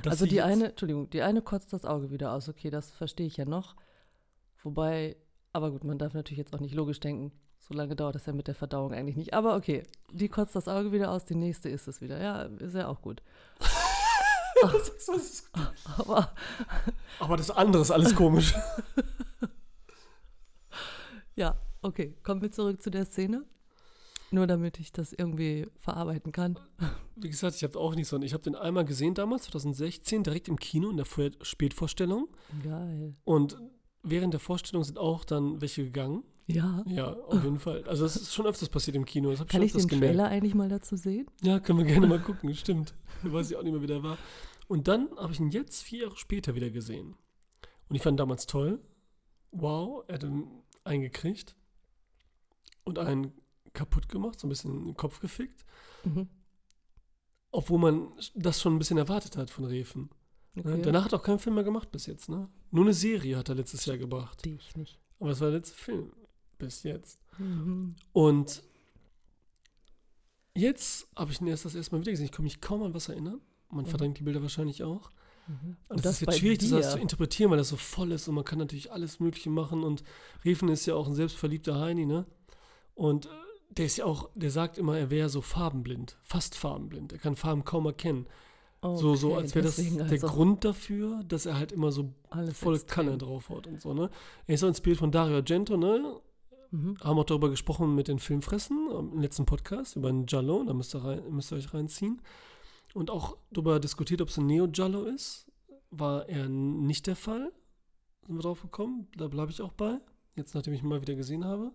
Also 0.07 0.27
die 0.27 0.43
eine, 0.43 0.71
Entschuldigung, 0.71 1.11
die 1.11 1.23
eine 1.23 1.43
kotzt 1.43 1.73
das 1.73 1.85
Auge 1.85 2.11
wieder 2.11 2.33
aus. 2.33 2.49
Okay, 2.49 2.71
das 2.71 2.91
verstehe 2.91 3.27
ich 3.27 3.37
ja 3.37 3.45
noch. 3.45 3.77
Wobei, 4.63 5.17
aber 5.53 5.71
gut, 5.71 5.85
man 5.85 5.99
darf 5.99 6.15
natürlich 6.15 6.39
jetzt 6.39 6.55
auch 6.55 6.61
nicht 6.61 6.75
logisch 6.75 7.01
denken. 7.01 7.33
So 7.59 7.75
lange 7.75 7.95
dauert 7.95 8.15
das 8.17 8.27
ja 8.27 8.33
mit 8.33 8.49
der 8.49 8.55
Verdauung 8.55 8.93
eigentlich 8.93 9.17
nicht. 9.17 9.35
Aber 9.35 9.57
okay, 9.57 9.85
die 10.11 10.29
kotzt 10.29 10.57
das 10.57 10.69
Auge 10.69 10.93
wieder 10.93 11.11
aus, 11.11 11.25
die 11.25 11.35
nächste 11.37 11.69
ist 11.69 11.87
es 11.89 12.01
wieder. 12.01 12.21
Ja, 12.21 12.43
ist 12.43 12.75
ja 12.75 12.89
auch 12.89 13.03
gut. 13.03 13.23
Das 14.61 14.75
ist- 14.75 15.09
das 15.09 15.17
ist- 15.17 15.51
Aber 15.99 16.33
Aber 17.19 17.37
das 17.37 17.51
andere 17.51 17.83
ist 17.83 17.91
alles 17.91 18.15
komisch. 18.15 18.55
ja, 21.35 21.57
okay, 21.83 22.15
kommen 22.23 22.43
wir 22.43 22.53
zurück 22.53 22.83
zu 22.83 22.91
der 22.91 23.07
Szene. 23.07 23.45
Nur 24.33 24.47
damit 24.47 24.81
ich 24.81 24.93
das 24.93 25.13
irgendwie 25.13 25.67
verarbeiten 25.77 26.33
kann. 26.33 26.59
Wie 27.17 27.29
gesagt, 27.29 27.55
ich 27.57 27.65
habe 27.65 27.79
auch 27.79 27.95
nicht 27.95 28.09
so. 28.09 28.19
Ich 28.23 28.33
habe 28.33 28.43
den 28.43 28.55
einmal 28.55 28.87
gesehen 28.87 29.15
damals, 29.15 29.45
2016, 29.45 30.25
direkt 30.25 30.49
im 30.49 30.59
Kino 30.59 30.89
in 30.89 30.97
der 30.97 31.05
Vor 31.05 31.31
Spätvorstellung. 31.43 32.29
Geil. 32.65 33.15
Und 33.25 33.59
während 34.03 34.33
der 34.33 34.41
Vorstellung 34.41 34.85
sind 34.85 34.99
auch 34.99 35.27
dann 35.27 35.61
welche 35.61 35.85
gegangen. 35.85 36.25
Ja. 36.47 36.83
Ja, 36.87 37.13
auf 37.13 37.45
jeden 37.45 37.59
Fall. 37.59 37.85
Also 37.85 38.07
es 38.07 38.17
ist 38.17 38.35
schon 38.35 38.47
öfters 38.47 38.71
passiert 38.71 38.97
im 38.97 39.05
Kino. 39.05 39.31
Das 39.31 39.41
Kann 39.41 39.69
schon 39.69 39.81
ich 39.81 39.87
den 39.87 40.01
Trailer 40.01 40.29
eigentlich 40.29 40.55
mal 40.55 40.71
dazu 40.71 40.97
sehen? 40.97 41.27
Ja, 41.43 41.61
können 41.61 41.81
wir 41.81 41.85
gerne 41.85 42.07
mal 42.07 42.19
gucken, 42.19 42.55
stimmt. 42.55 42.95
Ich 43.23 43.31
weiß 43.31 43.51
ich 43.51 43.57
auch 43.59 43.63
nicht 43.63 43.73
mehr, 43.73 43.83
wie 43.83 43.87
der 43.87 44.03
war. 44.03 44.17
Und 44.67 44.89
dann 44.89 45.11
habe 45.19 45.35
ich 45.35 45.41
ihn 45.41 45.51
jetzt 45.51 45.83
vier 45.83 46.05
Jahre 46.05 46.17
später 46.17 46.55
wieder 46.55 46.71
gesehen. 46.71 47.17
Und 47.91 47.97
ich 47.97 48.03
fand 48.03 48.15
ihn 48.15 48.17
damals 48.17 48.47
toll. 48.47 48.81
Wow, 49.51 50.05
er 50.09 50.15
hat 50.15 50.25
ihn 50.25 50.49
eingekriegt 50.85 51.55
und 52.85 52.99
einen 52.99 53.33
kaputt 53.73 54.09
gemacht, 54.09 54.39
so 54.41 54.47
ein 54.47 54.51
bisschen 54.51 54.73
in 54.79 54.85
den 54.87 54.97
Kopf 54.97 55.21
gefickt. 55.21 55.65
Mhm. 56.05 56.29
Obwohl 57.51 57.79
man 57.79 58.13
das 58.35 58.61
schon 58.61 58.75
ein 58.75 58.79
bisschen 58.79 58.99
erwartet 58.99 59.37
hat 59.37 59.51
von 59.51 59.65
Refen. 59.65 60.11
Ne? 60.55 60.63
Okay. 60.65 60.83
Danach 60.83 61.05
hat 61.05 61.13
er 61.13 61.19
auch 61.19 61.23
keinen 61.23 61.39
Film 61.39 61.55
mehr 61.55 61.65
gemacht 61.65 61.91
bis 61.91 62.07
jetzt, 62.07 62.29
ne? 62.29 62.49
Nur 62.71 62.85
eine 62.85 62.95
Serie 62.95 63.37
hat 63.37 63.49
er 63.49 63.55
letztes 63.55 63.85
Jahr 63.87 63.99
gebracht. 63.99 64.41
Verstehe 64.41 64.55
ich 64.55 64.77
nicht. 64.77 64.99
Aber 65.19 65.31
das 65.31 65.41
war 65.41 65.49
der 65.51 65.59
letzte 65.59 65.77
Film 65.77 66.13
bis 66.59 66.83
jetzt. 66.83 67.19
Mhm. 67.39 67.95
Und 68.13 68.63
jetzt 70.55 71.09
habe 71.17 71.33
ich 71.33 71.41
ihn 71.41 71.47
erst 71.47 71.65
das 71.65 71.75
erste 71.75 71.95
Mal 71.95 72.01
wieder 72.01 72.13
gesehen. 72.13 72.27
Ich 72.27 72.33
kann 72.33 72.45
mich 72.45 72.61
kaum 72.61 72.83
an 72.83 72.95
was 72.95 73.09
erinnern. 73.09 73.41
Man 73.71 73.85
Mhm. 73.85 73.89
verdrängt 73.89 74.19
die 74.19 74.23
Bilder 74.23 74.43
wahrscheinlich 74.43 74.83
auch. 74.83 75.11
Mhm. 75.47 75.77
Und 75.89 76.05
das, 76.05 76.15
ist 76.15 76.21
jetzt 76.23 76.39
schwierig, 76.39 76.59
das 76.59 76.73
alles 76.73 76.93
zu 76.93 76.99
interpretieren, 76.99 77.51
weil 77.51 77.59
das 77.59 77.69
so 77.71 77.77
voll 77.77 78.13
ist 78.13 78.29
und 78.29 78.35
man 78.35 78.45
kann 78.45 78.59
natürlich 78.59 78.93
alles 78.93 79.19
Mögliche 79.21 79.51
machen. 79.51 79.83
Und 79.83 80.03
Refen 80.45 80.69
ist 80.69 80.87
ja 80.87 80.95
auch 80.95 81.07
ein 81.07 81.15
selbstverliebter 81.15 81.81
Heini, 81.81 82.07
ne? 82.07 82.27
Und 82.95 83.27
äh, 83.27 83.29
der 83.77 83.87
ist 83.87 83.97
ja 83.97 84.05
auch, 84.05 84.31
der 84.35 84.51
sagt 84.51 84.79
immer, 84.79 84.99
er 84.99 85.11
wäre 85.11 85.29
so 85.29 85.41
farbenblind, 85.41 86.19
fast 86.23 86.55
farbenblind. 86.55 87.13
Er 87.13 87.19
kann 87.19 87.37
Farben 87.37 87.65
kaum 87.65 87.87
erkennen. 87.87 88.27
so, 88.83 89.15
so, 89.15 89.33
Okay, 89.33 89.43
als 89.43 89.55
wäre 89.55 89.65
das 89.65 89.77
der 89.77 90.03
also 90.03 90.27
Grund 90.27 90.65
dafür, 90.65 91.23
dass 91.27 91.47
er 91.47 91.57
halt 91.57 91.73
immer 91.73 91.93
so 91.93 92.13
alles 92.31 92.59
voll 92.59 92.75
extrem. 92.75 93.07
Kanne 93.07 93.19
draufhaut 93.19 93.67
und 93.67 93.81
so, 93.81 93.95
ne? 93.95 94.11
Er 94.47 94.55
ist 94.55 94.65
auch 94.65 94.69
inspiriert 94.69 94.99
von 94.99 95.11
Dario 95.11 95.37
Argento, 95.37 95.77
ne? 95.77 96.21
Mhm. 96.71 96.97
haben 97.03 97.19
auch 97.19 97.25
darüber 97.25 97.51
gesprochen 97.51 97.95
mit 97.95 98.09
den 98.09 98.19
Filmfressen 98.19 98.89
im 98.91 99.21
letzten 99.21 99.45
Podcast 99.45 99.95
über 99.97 100.09
einen 100.09 100.25
Giallo, 100.25 100.65
da 100.65 100.73
müsst 100.73 100.95
ihr, 100.95 101.05
rein, 101.05 101.23
müsst 101.31 101.53
ihr 101.53 101.57
euch 101.57 101.75
reinziehen. 101.75 102.23
Und 102.95 103.11
auch 103.11 103.37
darüber 103.51 103.79
diskutiert, 103.79 104.23
ob 104.23 104.29
es 104.29 104.39
ein 104.39 104.47
Neo-Giallo 104.47 105.05
ist. 105.05 105.47
War 105.91 106.29
eher 106.29 106.49
nicht 106.49 107.07
der 107.07 107.17
Fall. 107.17 107.53
Sind 108.27 108.37
wir 108.37 108.43
drauf 108.43 108.63
gekommen. 108.63 109.09
Da 109.17 109.29
bleibe 109.29 109.51
ich 109.51 109.61
auch 109.63 109.73
bei. 109.73 109.99
Jetzt, 110.37 110.55
nachdem 110.55 110.75
ich 110.75 110.83
ihn 110.83 110.89
mal 110.89 111.01
wieder 111.01 111.15
gesehen 111.15 111.45
habe. 111.45 111.73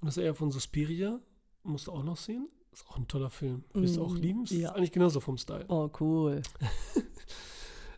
Und 0.00 0.06
das 0.06 0.16
ist 0.16 0.22
er 0.24 0.34
von 0.34 0.50
Suspiria. 0.50 1.20
Musst 1.62 1.86
du 1.88 1.92
auch 1.92 2.02
noch 2.04 2.16
sehen. 2.16 2.48
Ist 2.72 2.86
auch 2.88 2.96
ein 2.96 3.08
toller 3.08 3.30
Film. 3.30 3.64
Wirst 3.72 3.96
du 3.96 4.04
auch 4.04 4.12
Mm, 4.12 4.16
lieben. 4.16 4.44
Ist 4.44 4.52
ja. 4.52 4.72
eigentlich 4.72 4.92
genauso 4.92 5.20
vom 5.20 5.36
Style. 5.38 5.64
Oh, 5.68 5.90
cool. 6.00 6.42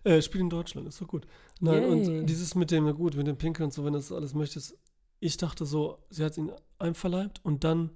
Äh, 0.02 0.22
spielt 0.22 0.40
in 0.40 0.48
Deutschland, 0.48 0.88
ist 0.88 0.98
doch 1.02 1.06
gut. 1.08 1.26
Nein, 1.60 1.82
Yay. 1.82 1.90
und 2.20 2.26
dieses 2.26 2.54
mit 2.54 2.70
dem, 2.70 2.84
na 2.86 2.92
gut, 2.92 3.16
mit 3.16 3.26
dem 3.26 3.36
Pinkeln 3.36 3.66
und 3.66 3.74
so, 3.74 3.84
wenn 3.84 3.92
du 3.92 3.98
das 3.98 4.10
alles 4.12 4.32
möchtest. 4.32 4.74
Ich 5.18 5.36
dachte 5.36 5.66
so, 5.66 5.98
sie 6.08 6.24
hat 6.24 6.38
ihn 6.38 6.50
einverleibt 6.78 7.44
und 7.44 7.64
dann 7.64 7.90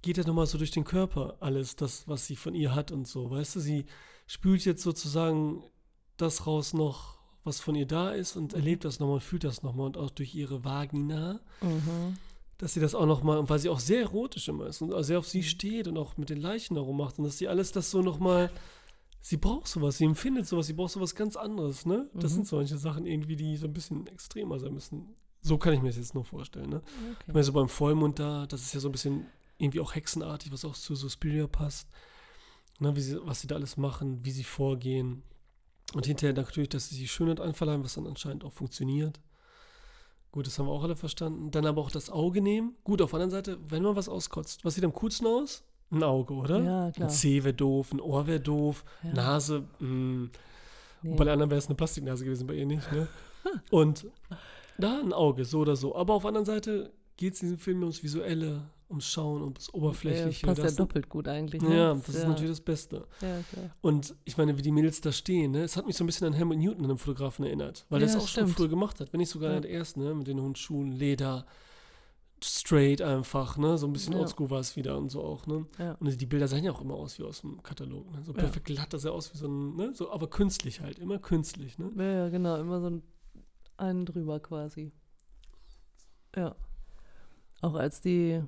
geht 0.00 0.16
er 0.16 0.26
nochmal 0.26 0.46
so 0.46 0.56
durch 0.56 0.70
den 0.70 0.84
Körper 0.84 1.36
alles, 1.40 1.76
das, 1.76 2.08
was 2.08 2.26
sie 2.26 2.36
von 2.36 2.54
ihr 2.54 2.74
hat 2.74 2.90
und 2.90 3.06
so. 3.06 3.30
Weißt 3.30 3.54
du, 3.56 3.60
sie 3.60 3.84
spült 4.26 4.64
jetzt 4.64 4.82
sozusagen 4.82 5.62
das 6.16 6.46
raus 6.46 6.72
noch, 6.72 7.18
was 7.44 7.60
von 7.60 7.74
ihr 7.74 7.86
da 7.86 8.12
ist 8.12 8.36
und 8.36 8.54
erlebt 8.54 8.86
das 8.86 8.98
nochmal 8.98 9.16
und 9.16 9.22
fühlt 9.22 9.44
das 9.44 9.62
nochmal 9.62 9.84
und 9.84 9.98
auch 9.98 10.08
durch 10.10 10.34
ihre 10.34 10.64
Vagina, 10.64 11.40
Mhm. 11.60 12.16
Dass 12.62 12.74
sie 12.74 12.80
das 12.80 12.94
auch 12.94 13.06
nochmal, 13.06 13.38
und 13.38 13.50
weil 13.50 13.58
sie 13.58 13.68
auch 13.68 13.80
sehr 13.80 14.02
erotisch 14.02 14.46
immer 14.46 14.66
ist 14.68 14.80
und 14.82 15.02
sehr 15.02 15.18
auf 15.18 15.26
sie 15.26 15.42
steht 15.42 15.88
und 15.88 15.98
auch 15.98 16.16
mit 16.16 16.30
den 16.30 16.40
Leichen 16.40 16.76
darum 16.76 16.96
macht 16.96 17.18
und 17.18 17.24
dass 17.24 17.36
sie 17.36 17.48
alles 17.48 17.72
das 17.72 17.90
so 17.90 18.02
nochmal, 18.02 18.52
sie 19.20 19.36
braucht 19.36 19.66
sowas, 19.66 19.98
sie 19.98 20.04
empfindet 20.04 20.46
sowas, 20.46 20.68
sie 20.68 20.72
braucht 20.72 20.92
sowas 20.92 21.16
ganz 21.16 21.34
anderes, 21.36 21.86
ne? 21.86 22.08
Das 22.14 22.30
Mhm. 22.30 22.36
sind 22.36 22.46
solche 22.46 22.78
Sachen 22.78 23.04
irgendwie, 23.04 23.34
die 23.34 23.56
so 23.56 23.66
ein 23.66 23.72
bisschen 23.72 24.06
extremer 24.06 24.60
sein 24.60 24.74
müssen. 24.74 25.16
So 25.40 25.58
kann 25.58 25.74
ich 25.74 25.82
mir 25.82 25.88
das 25.88 25.96
jetzt 25.96 26.14
nur 26.14 26.24
vorstellen, 26.24 26.70
ne? 26.70 26.82
Ich 27.26 27.34
meine, 27.34 27.42
so 27.42 27.52
beim 27.52 27.68
Vollmond 27.68 28.20
da, 28.20 28.46
das 28.46 28.62
ist 28.62 28.74
ja 28.74 28.78
so 28.80 28.88
ein 28.88 28.92
bisschen 28.92 29.26
irgendwie 29.58 29.80
auch 29.80 29.96
hexenartig, 29.96 30.52
was 30.52 30.64
auch 30.64 30.74
zu 30.74 30.94
Suspiria 30.94 31.48
passt. 31.48 31.88
Ne, 32.78 32.94
wie 32.94 33.00
sie, 33.00 33.18
was 33.26 33.40
sie 33.40 33.48
da 33.48 33.56
alles 33.56 33.76
machen, 33.76 34.24
wie 34.24 34.30
sie 34.30 34.44
vorgehen. 34.44 35.24
Und 35.94 36.06
hinterher 36.06 36.32
natürlich, 36.32 36.68
dass 36.68 36.88
sie 36.90 36.96
die 36.96 37.08
Schönheit 37.08 37.40
einverleiben, 37.40 37.82
was 37.84 37.94
dann 37.94 38.06
anscheinend 38.06 38.44
auch 38.44 38.52
funktioniert. 38.52 39.20
Gut, 40.32 40.46
das 40.46 40.58
haben 40.58 40.66
wir 40.66 40.72
auch 40.72 40.82
alle 40.82 40.96
verstanden. 40.96 41.50
Dann 41.50 41.66
aber 41.66 41.80
auch 41.82 41.90
das 41.90 42.10
Auge 42.10 42.40
nehmen. 42.40 42.74
Gut, 42.84 43.00
auf 43.02 43.10
der 43.10 43.20
anderen 43.20 43.30
Seite, 43.30 43.58
wenn 43.68 43.82
man 43.82 43.94
was 43.94 44.08
auskotzt, 44.08 44.64
was 44.64 44.74
sieht 44.74 44.84
am 44.84 44.94
coolsten 44.94 45.26
aus? 45.26 45.62
Ein 45.90 46.02
Auge, 46.02 46.32
oder? 46.32 46.58
Ja, 46.62 46.90
klar. 46.90 47.08
Ein 47.08 47.10
Zeh 47.10 47.44
wäre 47.44 47.52
doof, 47.54 47.92
ein 47.92 48.00
Ohr 48.00 48.26
wäre 48.26 48.40
doof, 48.40 48.82
Ja. 49.02 49.12
Nase, 49.12 49.64
mh. 49.78 50.28
Nee. 51.02 51.10
Und 51.10 51.16
bei 51.16 51.24
den 51.24 51.32
anderen 51.34 51.50
wäre 51.50 51.58
es 51.58 51.66
eine 51.66 51.74
Plastiknase 51.74 52.24
gewesen, 52.24 52.46
bei 52.46 52.54
ihr 52.54 52.64
nicht. 52.66 52.90
Ne? 52.92 53.08
Und 53.70 54.06
da 54.78 55.00
ein 55.00 55.12
Auge, 55.12 55.44
so 55.44 55.58
oder 55.60 55.76
so. 55.76 55.94
Aber 55.94 56.14
auf 56.14 56.22
der 56.22 56.28
anderen 56.28 56.46
Seite 56.46 56.92
geht 57.16 57.34
es 57.34 57.42
in 57.42 57.48
diesem 57.48 57.58
Film 57.58 57.80
ums 57.80 58.02
Visuelle, 58.02 58.62
ums 58.92 59.06
Schauen, 59.06 59.42
ums 59.42 59.66
ja, 59.66 59.72
das 59.72 59.74
Oberflächliche. 59.74 60.46
passt 60.46 60.58
ja 60.58 60.64
das, 60.64 60.76
doppelt 60.76 61.08
gut 61.08 61.26
eigentlich. 61.28 61.60
Ne? 61.62 61.76
ja, 61.76 61.94
das 61.94 62.08
ist 62.10 62.26
natürlich 62.26 62.50
das 62.52 62.60
Beste. 62.60 63.06
Ja. 63.20 63.40
Und 63.80 64.14
ich 64.24 64.36
meine, 64.36 64.56
wie 64.56 64.62
die 64.62 64.70
Mädels 64.70 65.00
da 65.00 65.10
stehen, 65.12 65.50
ne? 65.52 65.62
es 65.64 65.76
hat 65.76 65.86
mich 65.86 65.96
so 65.96 66.04
ein 66.04 66.06
bisschen 66.06 66.26
an 66.28 66.32
Helmut 66.32 66.58
Newton, 66.58 66.84
einem 66.84 66.98
Fotografen, 66.98 67.44
erinnert. 67.44 67.84
Weil 67.90 68.02
er 68.02 68.08
Ja, 68.08 68.14
das 68.14 68.22
auch 68.22 68.28
schon 68.28 68.44
stimmt. 68.44 68.56
früher 68.56 68.68
gemacht 68.68 69.00
hat. 69.00 69.12
Wenn 69.12 69.18
nicht 69.18 69.30
sogar 69.30 69.54
Ja. 69.54 69.60
der 69.60 69.70
erste, 69.70 70.00
ne? 70.00 70.14
mit 70.14 70.26
den 70.26 70.40
hohen 70.40 70.54
Schuhen, 70.54 70.92
Leder, 70.92 71.44
straight 72.44 73.00
einfach, 73.02 73.56
ne? 73.56 73.78
so 73.78 73.86
ein 73.86 73.92
bisschen 73.92 74.14
Ja. 74.14 74.20
oldschool 74.20 74.50
war 74.50 74.60
es 74.60 74.76
wieder 74.76 74.98
und 74.98 75.08
so 75.10 75.22
auch. 75.22 75.46
Ne? 75.46 75.66
Ja. 75.78 75.92
Und 76.00 76.20
die 76.20 76.26
Bilder 76.26 76.48
sahen 76.48 76.64
ja 76.64 76.72
auch 76.72 76.80
immer 76.80 76.94
aus 76.94 77.18
wie 77.18 77.22
aus 77.24 77.40
dem 77.42 77.62
Katalog. 77.62 78.10
Ne? 78.10 78.22
So 78.24 78.32
Ja. 78.32 78.38
perfekt 78.38 78.66
glatt, 78.66 78.92
das 78.92 79.02
sah 79.02 79.10
aus 79.10 79.32
wie 79.32 79.38
so 79.38 79.46
ein, 79.48 79.76
ne? 79.76 79.92
so, 79.94 80.10
aber 80.10 80.28
künstlich 80.28 80.80
halt, 80.80 80.98
immer 80.98 81.18
künstlich. 81.18 81.78
Ne? 81.78 81.90
Ja, 81.96 82.04
ja, 82.04 82.28
genau, 82.30 82.56
immer 82.60 82.80
so 82.80 82.88
ein 82.90 83.02
einen 83.78 84.06
drüber 84.06 84.38
quasi. 84.38 84.92
Ja. 86.36 86.54
Auch 87.62 87.74
als 87.74 88.00
die, 88.00 88.42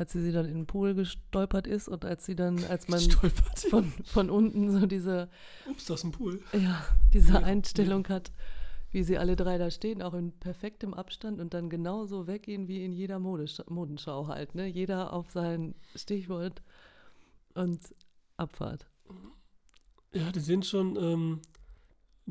als 0.00 0.12
sie, 0.12 0.32
dann 0.32 0.46
in 0.46 0.54
den 0.54 0.66
Pool 0.66 0.94
gestolpert 0.94 1.66
ist 1.66 1.86
und 1.86 2.06
als 2.06 2.24
sie 2.24 2.34
dann, 2.34 2.64
als 2.64 2.88
man 2.88 3.00
Stolpert. 3.00 3.58
von, 3.68 3.92
von 4.04 4.30
unten 4.30 4.70
so 4.70 4.86
diese, 4.86 5.28
Ups, 5.68 5.90
aus 5.90 6.00
dem 6.00 6.10
Pool. 6.10 6.40
ja, 6.54 6.82
diese 7.12 7.34
Ja, 7.34 7.40
Einstellung 7.40 8.08
hat, 8.08 8.32
wie 8.92 9.02
sie 9.02 9.18
alle 9.18 9.36
drei 9.36 9.58
da 9.58 9.70
stehen, 9.70 10.00
auch 10.00 10.14
in 10.14 10.32
perfektem 10.32 10.94
Abstand 10.94 11.38
und 11.38 11.52
dann 11.52 11.68
genauso 11.68 12.26
weggehen 12.26 12.66
wie 12.66 12.82
in 12.82 12.92
jeder 12.92 13.18
Modesch 13.18 13.60
Modenschau 13.68 14.26
halt, 14.26 14.54
ne? 14.54 14.66
Jeder 14.66 15.12
auf 15.12 15.30
sein 15.30 15.74
Stichwort 15.94 16.62
und 17.54 17.80
Abfahrt. 18.38 18.86
Ja, 20.12 20.32
die 20.32 20.40
sehen 20.40 20.62
schon, 20.62 20.96
ähm, 20.96 21.40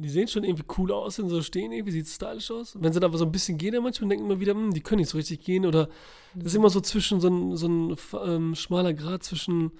die 0.01 0.09
sehen 0.09 0.27
schon 0.27 0.43
irgendwie 0.43 0.65
cool 0.77 0.91
aus, 0.91 1.17
wenn 1.19 1.27
sie 1.29 1.35
so 1.35 1.41
stehen, 1.41 1.71
irgendwie 1.71 1.91
sieht 1.91 2.07
stylisch 2.07 2.51
aus. 2.51 2.77
Wenn 2.79 2.93
sie 2.93 2.99
da 2.99 3.07
aber 3.07 3.17
so 3.17 3.25
ein 3.25 3.31
bisschen 3.31 3.57
gehen, 3.57 3.73
dann 3.73 3.83
manchmal 3.83 4.09
denken 4.09 4.25
immer 4.25 4.39
wieder, 4.39 4.53
hm, 4.53 4.73
die 4.73 4.81
können 4.81 4.99
nicht 4.99 5.09
so 5.09 5.17
richtig 5.17 5.41
gehen. 5.41 5.65
Oder 5.65 5.89
das 6.35 6.47
ist 6.47 6.55
immer 6.55 6.69
so 6.69 6.79
zwischen 6.81 7.19
so 7.19 7.27
ein, 7.27 7.55
so 7.57 7.67
ein 7.67 7.95
ähm, 8.25 8.55
schmaler 8.55 8.93
Grad 8.93 9.23
zwischen 9.23 9.71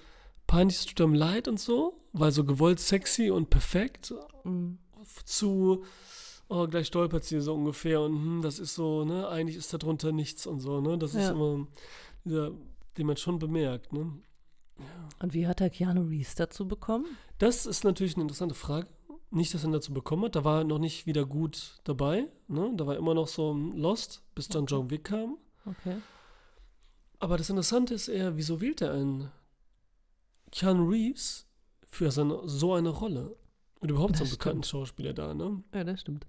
peinlich 0.46 0.84
tut 0.86 1.00
einem 1.00 1.14
leid 1.14 1.48
und 1.48 1.60
so, 1.60 1.94
weil 2.12 2.32
so 2.32 2.44
gewollt 2.44 2.80
sexy 2.80 3.30
und 3.30 3.50
perfekt 3.50 4.12
Mhm. 4.44 4.78
zu, 5.24 5.84
oh, 6.48 6.66
gleich 6.66 6.86
stolpert 6.88 7.24
sie 7.24 7.40
so 7.40 7.54
ungefähr 7.54 8.00
und 8.00 8.12
hm, 8.14 8.42
das 8.42 8.58
ist 8.58 8.74
so, 8.74 9.04
ne, 9.04 9.28
eigentlich 9.28 9.56
ist 9.56 9.72
darunter 9.72 10.12
nichts 10.12 10.46
und 10.46 10.60
so, 10.60 10.80
ne, 10.80 10.98
das 10.98 11.14
ist 11.14 11.22
Ja. 11.24 11.30
immer, 11.32 11.66
dieser, 12.24 12.50
den 12.98 13.06
man 13.06 13.16
schon 13.16 13.38
bemerkt, 13.38 13.92
ne. 13.92 14.12
Und 15.22 15.34
wie 15.34 15.46
hat 15.46 15.60
er 15.60 15.68
Keanu 15.70 16.02
Reeves 16.02 16.34
dazu 16.34 16.66
bekommen? 16.66 17.04
Das 17.38 17.66
ist 17.66 17.84
natürlich 17.84 18.14
eine 18.14 18.22
interessante 18.22 18.54
Frage. 18.54 18.88
Nicht, 19.30 19.54
dass 19.54 19.62
er 19.62 19.68
ihn 19.68 19.72
dazu 19.72 19.94
bekommen 19.94 20.24
hat, 20.24 20.34
da 20.36 20.44
war 20.44 20.58
er 20.58 20.64
noch 20.64 20.78
nicht 20.78 21.06
wieder 21.06 21.24
gut 21.24 21.80
dabei, 21.84 22.28
ne, 22.48 22.72
da 22.76 22.86
war 22.86 22.96
immer 22.96 23.14
noch 23.14 23.28
so 23.28 23.52
Lost, 23.52 24.24
bis 24.34 24.48
dann 24.48 24.66
John 24.66 24.90
Wick 24.90 25.04
kam. 25.04 25.38
Okay. 25.64 25.96
Aber 27.20 27.36
das 27.36 27.50
Interessante 27.50 27.94
ist 27.94 28.08
eher, 28.08 28.36
wieso 28.36 28.60
wählt 28.60 28.80
er 28.80 28.92
einen 28.92 29.30
Keanu 30.50 30.88
Reeves 30.88 31.46
für 31.86 32.10
seine, 32.10 32.48
so 32.48 32.74
eine 32.74 32.88
Rolle? 32.88 33.36
Und 33.80 33.90
überhaupt 33.90 34.16
so 34.16 34.24
einen 34.24 34.30
Das 34.30 34.38
bekannten 34.38 34.62
Schauspieler 34.64 35.12
da, 35.12 35.32
ne? 35.32 35.62
Ja, 35.72 35.84
das 35.84 36.00
stimmt. 36.00 36.26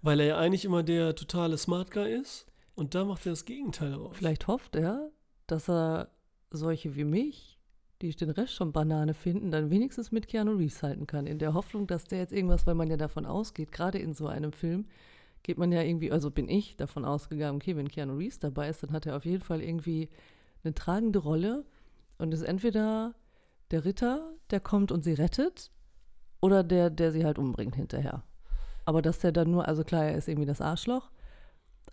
Weil 0.00 0.20
er 0.20 0.26
ja 0.26 0.38
eigentlich 0.38 0.64
immer 0.64 0.82
der 0.82 1.14
totale 1.14 1.56
Smart 1.56 1.90
Guy 1.90 2.12
ist. 2.14 2.46
Und 2.74 2.94
da 2.94 3.04
macht 3.04 3.24
er 3.26 3.32
das 3.32 3.44
Gegenteil 3.44 3.94
raus. 3.94 4.16
Vielleicht 4.16 4.46
hofft 4.46 4.74
er, 4.76 5.10
dass 5.46 5.68
er 5.68 6.10
solche 6.50 6.96
wie 6.96 7.04
mich, 7.04 7.58
die 8.02 8.14
den 8.14 8.30
Rest 8.30 8.54
schon 8.54 8.72
Banane 8.72 9.14
finden, 9.14 9.50
dann 9.50 9.70
wenigstens 9.70 10.12
mit 10.12 10.26
Keanu 10.26 10.52
Reeves 10.52 10.82
halten 10.82 11.06
kann. 11.06 11.26
In 11.26 11.38
der 11.38 11.54
Hoffnung, 11.54 11.86
dass 11.86 12.04
der 12.04 12.18
jetzt 12.18 12.32
irgendwas, 12.32 12.66
weil 12.66 12.74
man 12.74 12.90
ja 12.90 12.96
davon 12.96 13.24
ausgeht, 13.24 13.72
gerade 13.72 13.98
in 13.98 14.12
so 14.12 14.26
einem 14.26 14.52
Film, 14.52 14.86
geht 15.42 15.58
man 15.58 15.72
ja 15.72 15.82
irgendwie, 15.82 16.12
also 16.12 16.30
bin 16.30 16.48
ich 16.48 16.76
davon 16.76 17.04
ausgegangen, 17.04 17.56
okay, 17.56 17.76
wenn 17.76 17.88
Keanu 17.88 18.16
Reeves 18.16 18.38
dabei 18.38 18.68
ist, 18.68 18.82
dann 18.82 18.92
hat 18.92 19.06
er 19.06 19.16
auf 19.16 19.24
jeden 19.24 19.42
Fall 19.42 19.60
irgendwie 19.62 20.08
eine 20.64 20.74
tragende 20.74 21.18
Rolle 21.18 21.64
und 22.18 22.32
ist 22.32 22.42
entweder 22.42 23.14
der 23.70 23.84
Ritter, 23.84 24.34
der 24.50 24.60
kommt 24.60 24.92
und 24.92 25.02
sie 25.02 25.14
rettet, 25.14 25.70
oder 26.40 26.64
der, 26.64 26.90
der 26.90 27.12
sie 27.12 27.24
halt 27.24 27.38
umbringt 27.38 27.76
hinterher. 27.76 28.24
Aber 28.84 29.00
dass 29.00 29.20
der 29.20 29.32
dann 29.32 29.50
nur, 29.50 29.66
also 29.68 29.84
klar, 29.84 30.04
er 30.04 30.16
ist 30.16 30.28
irgendwie 30.28 30.46
das 30.46 30.60
Arschloch, 30.60 31.10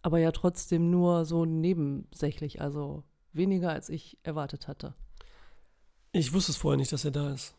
aber 0.02 0.20
ja 0.20 0.32
trotzdem 0.32 0.90
nur 0.90 1.26
so 1.26 1.46
nebensächlich, 1.46 2.62
also 2.62 3.04
weniger 3.32 3.72
als 3.72 3.90
ich 3.90 4.18
erwartet 4.24 4.68
hatte. 4.68 4.94
Ich 6.12 6.34
wusste 6.34 6.52
es 6.52 6.58
vorher 6.58 6.78
nicht, 6.78 6.92
dass 6.92 7.06
er 7.06 7.12
da 7.12 7.34
ist. 7.34 7.56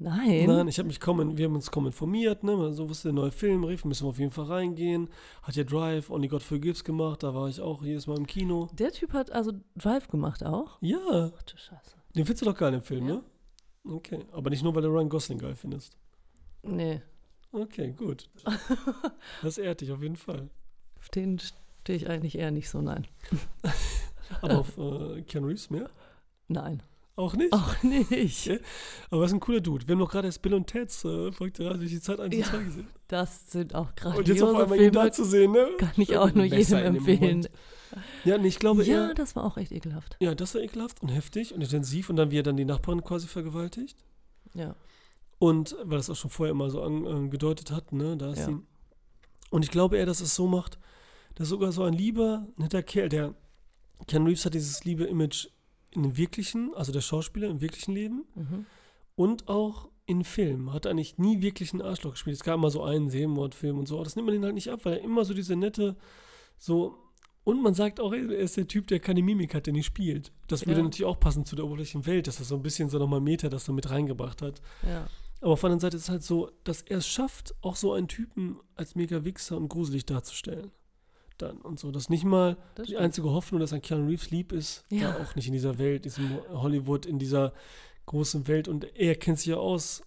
Nein. 0.00 0.46
Nein, 0.46 0.68
ich 0.68 0.78
habe 0.78 0.86
mich 0.86 1.00
kaum, 1.00 1.36
wir 1.36 1.46
haben 1.46 1.56
uns 1.56 1.72
kaum 1.72 1.86
informiert, 1.86 2.44
ne? 2.44 2.72
So 2.72 2.88
wusste 2.88 3.08
der 3.08 3.14
neue 3.14 3.32
Film, 3.32 3.64
rief, 3.64 3.84
müssen 3.84 4.04
wir 4.04 4.10
auf 4.10 4.18
jeden 4.20 4.30
Fall 4.30 4.44
reingehen. 4.44 5.08
Hat 5.42 5.56
ja 5.56 5.64
Drive, 5.64 6.08
Only 6.10 6.28
God 6.28 6.42
Forgives 6.44 6.84
gemacht, 6.84 7.24
da 7.24 7.34
war 7.34 7.48
ich 7.48 7.60
auch 7.60 7.82
jedes 7.82 8.06
Mal 8.06 8.16
im 8.16 8.26
Kino. 8.28 8.68
Der 8.74 8.92
Typ 8.92 9.12
hat 9.12 9.32
also 9.32 9.52
Drive 9.74 10.06
gemacht 10.06 10.44
auch? 10.44 10.78
Ja, 10.80 11.32
Ach 11.36 11.42
du 11.42 11.56
Scheiße. 11.56 11.96
den 12.14 12.24
findest 12.26 12.42
du 12.42 12.46
doch 12.46 12.56
geil 12.56 12.74
im 12.74 12.82
Film, 12.82 13.08
Ja. 13.08 13.14
ne? 13.16 13.24
Okay, 13.84 14.24
aber 14.32 14.50
nicht 14.50 14.62
nur, 14.62 14.72
weil 14.76 14.82
du 14.82 14.88
Ryan 14.88 15.08
Gosling 15.08 15.38
geil 15.38 15.56
findest. 15.56 15.96
Nee, 16.62 17.02
Okay, 17.50 17.92
gut. 17.92 18.28
Das 19.42 19.56
ehrt 19.58 19.80
dich 19.80 19.90
auf 19.90 20.02
jeden 20.02 20.16
Fall. 20.16 20.48
auf 20.98 21.08
den 21.08 21.38
stehe 21.40 21.96
ich 21.96 22.08
eigentlich 22.08 22.36
eher 22.38 22.50
nicht 22.52 22.68
so, 22.68 22.80
nein. 22.82 23.06
Aber 24.42 24.58
auf 24.60 24.76
äh, 24.78 25.22
Keanu 25.22 25.46
Reeves 25.48 25.70
mehr? 25.70 25.90
Nein. 26.48 26.82
Auch 27.18 27.34
nicht? 27.34 27.52
Auch 27.52 27.82
nicht. 27.82 28.48
Okay. 28.48 28.60
Aber 29.10 29.22
er 29.22 29.26
ist 29.26 29.32
ein 29.32 29.40
cooler 29.40 29.60
Dude. 29.60 29.86
Wir 29.88 29.94
haben 29.94 29.98
doch 30.00 30.10
gerade 30.10 30.28
erst 30.28 30.40
Bill 30.40 30.54
und 30.54 30.68
Ted's 30.68 31.04
äh, 31.04 31.32
folgte 31.32 31.64
gerade 31.64 31.78
durch 31.80 31.90
die 31.90 32.00
Zeit 32.00 32.20
1 32.20 32.32
und 32.32 32.40
Ja. 32.40 32.46
2 32.46 32.58
gesehen. 32.62 32.86
Das 33.08 33.50
sind 33.50 33.74
auch 33.74 33.88
Und 34.16 34.28
jetzt 34.28 34.42
auf 34.42 34.56
einmal 34.56 34.80
ihn 34.80 34.92
da 34.92 35.00
Filme. 35.00 35.10
zu 35.12 35.24
sehen, 35.24 35.50
ne? 35.52 35.68
Kann 35.78 35.90
ich 35.96 36.16
auch 36.16 36.32
nur 36.32 36.46
Messer 36.46 36.78
jedem 36.78 36.96
empfehlen. 36.96 37.48
Ja, 38.24 38.38
nee, 38.38 38.48
ich 38.48 38.58
glaube 38.60 38.84
Ja, 38.84 39.08
eher, 39.08 39.14
das 39.14 39.34
war 39.34 39.44
auch 39.44 39.56
echt 39.56 39.72
ekelhaft. 39.72 40.16
ja, 40.20 40.34
das 40.34 40.54
war 40.54 40.60
ekelhaft 40.62 41.02
und 41.02 41.08
heftig 41.08 41.54
und 41.54 41.60
intensiv 41.62 42.08
und 42.10 42.16
dann, 42.16 42.30
wie 42.30 42.38
er 42.38 42.42
dann 42.44 42.56
die 42.56 42.64
Nachbarn 42.66 43.02
quasi 43.02 43.26
vergewaltigt. 43.26 43.96
Ja. 44.54 44.76
Und 45.40 45.74
weil 45.84 45.98
das 45.98 46.10
auch 46.10 46.16
schon 46.16 46.30
vorher 46.30 46.52
immer 46.52 46.70
so 46.70 46.82
angedeutet 46.82 47.70
hat, 47.72 47.92
ne, 47.92 48.16
da 48.16 48.30
ist 48.32 48.38
Ja. 48.40 48.46
sie. 48.46 48.58
Und 49.50 49.64
ich 49.64 49.70
glaube 49.70 49.96
eher, 49.96 50.06
dass 50.06 50.20
es 50.20 50.34
so 50.36 50.46
macht, 50.46 50.78
dass 51.34 51.48
sogar 51.48 51.72
so 51.72 51.82
ein 51.82 51.94
lieber, 51.94 52.46
netter 52.56 52.82
Kerl, 52.82 53.08
der 53.08 53.34
Ken 54.06 54.24
Reeves 54.26 54.44
hat 54.44 54.54
dieses 54.54 54.84
liebe 54.84 55.04
Image 55.04 55.48
in 55.98 56.02
dem 56.04 56.16
wirklichen, 56.16 56.74
also 56.74 56.92
der 56.92 57.00
Schauspieler 57.02 57.48
im 57.48 57.60
wirklichen 57.60 57.92
Leben 57.92 58.24
Mhm. 58.34 58.66
und 59.14 59.48
auch 59.48 59.88
in 60.06 60.24
Filmen. 60.24 60.72
Hat 60.72 60.86
eigentlich 60.86 61.18
nie 61.18 61.42
wirklich 61.42 61.72
einen 61.72 61.82
Arschloch 61.82 62.12
gespielt. 62.12 62.36
Es 62.36 62.42
gab 62.42 62.54
immer 62.54 62.70
so 62.70 62.82
einen 62.82 63.10
Serienmordfilm 63.10 63.78
und 63.78 63.86
so, 63.86 63.96
aber 63.96 64.04
das 64.04 64.16
nimmt 64.16 64.26
man 64.26 64.34
ihn 64.36 64.44
halt 64.44 64.54
nicht 64.54 64.70
ab, 64.70 64.80
weil 64.84 64.94
er 64.94 65.02
immer 65.02 65.24
so 65.24 65.34
diese 65.34 65.54
nette, 65.56 65.96
so. 66.56 66.96
Und 67.44 67.62
man 67.62 67.72
sagt 67.74 67.98
auch, 68.00 68.12
er 68.12 68.28
ist 68.30 68.56
der 68.58 68.68
Typ, 68.68 68.86
der 68.88 69.00
keine 69.00 69.22
Mimik 69.22 69.54
hat, 69.54 69.66
der 69.66 69.72
nicht 69.72 69.86
spielt. 69.86 70.32
Das 70.48 70.66
würde 70.66 70.80
Ja. 70.80 70.84
natürlich 70.84 71.06
auch 71.06 71.18
passen 71.20 71.46
zu 71.46 71.56
der 71.56 71.64
oberflächlichen 71.64 72.04
Welt, 72.06 72.26
dass 72.26 72.36
das 72.38 72.48
so 72.48 72.54
ein 72.56 72.62
bisschen 72.62 72.90
so 72.90 72.98
nochmal 72.98 73.20
Meter 73.20 73.48
das 73.48 73.64
so 73.64 73.72
mit 73.72 73.88
reingebracht 73.90 74.42
hat. 74.42 74.60
Ja. 74.86 75.06
Aber 75.40 75.52
auf 75.52 75.60
der 75.60 75.66
anderen 75.68 75.80
Seite 75.80 75.96
ist 75.96 76.02
es 76.04 76.08
halt 76.10 76.22
so, 76.22 76.50
dass 76.64 76.82
er 76.82 76.98
es 76.98 77.06
schafft, 77.08 77.54
auch 77.62 77.76
so 77.76 77.92
einen 77.92 78.08
Typen 78.08 78.58
als 78.74 78.94
mega 78.96 79.24
Wichser 79.24 79.56
und 79.56 79.68
gruselig 79.68 80.04
darzustellen. 80.04 80.72
Dann 81.42 81.58
und 81.58 81.78
so. 81.78 81.90
Dass 81.90 82.08
nicht 82.08 82.24
mal 82.24 82.56
Das 82.74 82.86
die 82.86 82.92
stimmt. 82.92 83.04
einzige 83.04 83.30
Hoffnung, 83.30 83.60
dass 83.60 83.72
ein 83.72 83.82
Keanu 83.82 84.06
Reeves 84.08 84.30
lieb 84.30 84.52
ist, 84.52 84.84
Ja. 84.90 85.14
auch 85.14 85.34
nicht 85.34 85.46
in 85.46 85.52
dieser 85.52 85.78
Welt, 85.78 86.04
diesem 86.04 86.30
Hollywood, 86.50 87.06
in 87.06 87.18
dieser 87.18 87.52
großen 88.06 88.46
Welt. 88.48 88.68
Und 88.68 88.84
er 88.96 89.14
kennt 89.16 89.38
sich 89.38 89.48
ja 89.48 89.56
aus, 89.56 90.02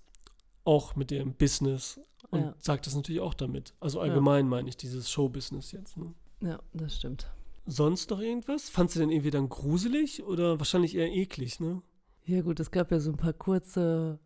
auch 0.63 0.95
mit 0.95 1.09
dem 1.11 1.33
Business 1.33 1.99
und 2.29 2.41
Ja. 2.41 2.55
sagt 2.59 2.85
das 2.87 2.95
natürlich 2.95 3.21
auch 3.21 3.33
damit. 3.33 3.73
Also 3.79 3.99
allgemein 3.99 4.47
meine 4.47 4.69
ich 4.69 4.77
dieses 4.77 5.09
Show-Business 5.09 5.71
jetzt. 5.71 5.97
Ne? 5.97 6.13
Ja, 6.41 6.59
das 6.73 6.95
stimmt. 6.97 7.31
Sonst 7.65 8.09
noch 8.09 8.19
irgendwas? 8.19 8.69
Fandst 8.69 8.95
du 8.95 8.99
denn 8.99 9.09
irgendwie 9.11 9.29
dann 9.31 9.49
gruselig 9.49 10.23
oder 10.23 10.59
wahrscheinlich 10.59 10.95
eher 10.95 11.11
eklig, 11.11 11.59
ne? 11.59 11.81
Ja 12.25 12.41
gut, 12.41 12.59
es 12.59 12.69
gab 12.71 12.91
ja 12.91 12.99
so 12.99 13.11
ein 13.11 13.17
paar 13.17 13.33
kurze, 13.33 14.19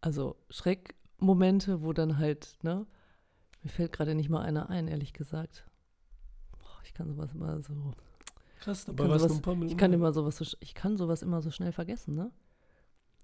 also 0.00 0.36
Schreckmomente, 0.50 1.82
wo 1.82 1.92
dann 1.92 2.18
halt, 2.18 2.56
ne, 2.62 2.86
mir 3.62 3.68
fällt 3.70 3.92
gerade 3.92 4.14
nicht 4.14 4.28
mal 4.28 4.42
einer 4.42 4.68
ein, 4.70 4.88
ehrlich 4.88 5.12
gesagt. 5.12 5.66
Ich 6.86 6.94
kann 6.94 7.08
sowas 7.08 7.32
immer 7.34 7.60
so, 7.62 7.92
Krass, 8.60 8.84
dabei 8.86 9.04
kann, 9.04 9.10
war 9.10 9.16
es 9.16 9.22
nur 9.22 9.28
sowas, 9.28 9.38
ein 9.38 9.42
paar 9.42 9.54
Minuten. 9.54 9.72
ich 9.72 9.76
kann 9.78 9.92
immer 9.92 10.12
sowas 10.12 10.36
so, 10.38 10.56
ich 10.60 10.74
kann 10.74 10.96
sowas 10.96 11.22
immer 11.22 11.42
so 11.42 11.50
schnell 11.50 11.72
vergessen, 11.72 12.14
ne? 12.14 12.30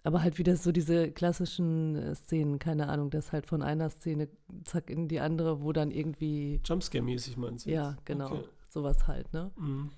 Aber 0.05 0.21
halt 0.23 0.37
wieder 0.39 0.57
so 0.57 0.73
diese 0.73 1.13
klassischen 1.13 1.95
äh, 1.95 2.15
Szenen, 2.17 2.59
keine 2.59 2.89
Ahnung, 2.89 3.11
das 3.11 3.31
halt 3.31 3.47
von 3.47 3.63
einer 3.63 3.89
Szene 3.89 4.29
zack 4.65 4.91
in 4.91 5.07
die 5.07 5.21
andere, 5.21 5.63
wo 5.63 5.73
dann 5.73 5.93
irgendwie, 5.93 6.61
Jumpscare-mäßig 6.65 7.37
meinst 7.39 7.67
du? 7.67 7.71
ja, 7.71 7.93
jetzt? 7.93 8.07
genau, 8.07 8.27
Okay. 8.27 8.45
sowas 8.69 9.07
halt, 9.07 9.33
ne? 9.33 9.53
Mhm. 9.57 9.91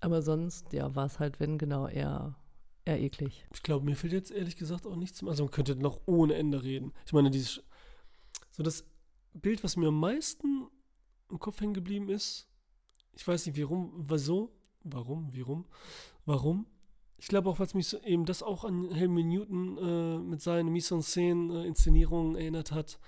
Aber 0.00 0.22
sonst, 0.22 0.72
ja, 0.72 0.94
war 0.96 1.06
es 1.06 1.20
halt, 1.20 1.38
wenn 1.38 1.56
genau, 1.56 1.86
eher, 1.86 2.34
eher 2.84 3.00
eklig. 3.00 3.46
Ich 3.54 3.62
glaube, 3.62 3.84
mir 3.86 3.94
fällt 3.94 4.12
jetzt 4.12 4.32
ehrlich 4.32 4.56
gesagt 4.56 4.86
auch 4.86 4.96
nichts 4.96 5.22
mehr. 5.22 5.30
Also 5.30 5.44
man 5.44 5.52
könnte 5.52 5.76
noch 5.76 6.00
ohne 6.06 6.34
Ende 6.34 6.62
reden. 6.64 6.92
Ich 7.06 7.12
meine, 7.12 7.30
dieses 7.30 7.62
so 8.50 8.62
das 8.62 8.84
Bild, 9.34 9.62
was 9.64 9.76
mir 9.76 9.88
am 9.88 9.98
meisten 10.00 10.66
im 11.30 11.38
Kopf 11.38 11.60
hängen 11.60 11.74
geblieben 11.74 12.08
ist, 12.10 12.48
ich 13.14 13.26
weiß 13.26 13.46
nicht, 13.46 13.60
warum, 13.60 13.92
wieso, 14.08 14.50
warum, 14.82 15.32
wie 15.32 15.40
rum, 15.40 15.64
warum. 16.26 16.66
Ich 17.16 17.28
glaube 17.28 17.48
auch, 17.48 17.60
es 17.60 17.74
mich 17.74 17.88
so 17.88 17.98
eben 18.00 18.24
das 18.26 18.42
auch 18.42 18.64
an 18.64 18.90
Helmut 18.90 19.24
Newton 19.24 19.78
äh, 19.78 20.18
mit 20.18 20.40
seinen 20.42 20.70
Mise 20.70 20.94
en 20.96 21.00
Scène 21.00 21.62
äh, 21.62 21.66
Inszenierungen 21.66 22.36
erinnert 22.36 22.72
hat, 22.72 22.98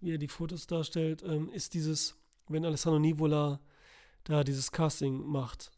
wie 0.00 0.12
er 0.12 0.18
die 0.18 0.28
Fotos 0.28 0.66
darstellt, 0.66 1.22
ähm, 1.22 1.50
ist 1.50 1.74
dieses, 1.74 2.16
wenn 2.48 2.64
Alessandro 2.64 2.98
Nivola 2.98 3.60
da 4.24 4.42
dieses 4.42 4.72
Casting 4.72 5.24
macht 5.24 5.70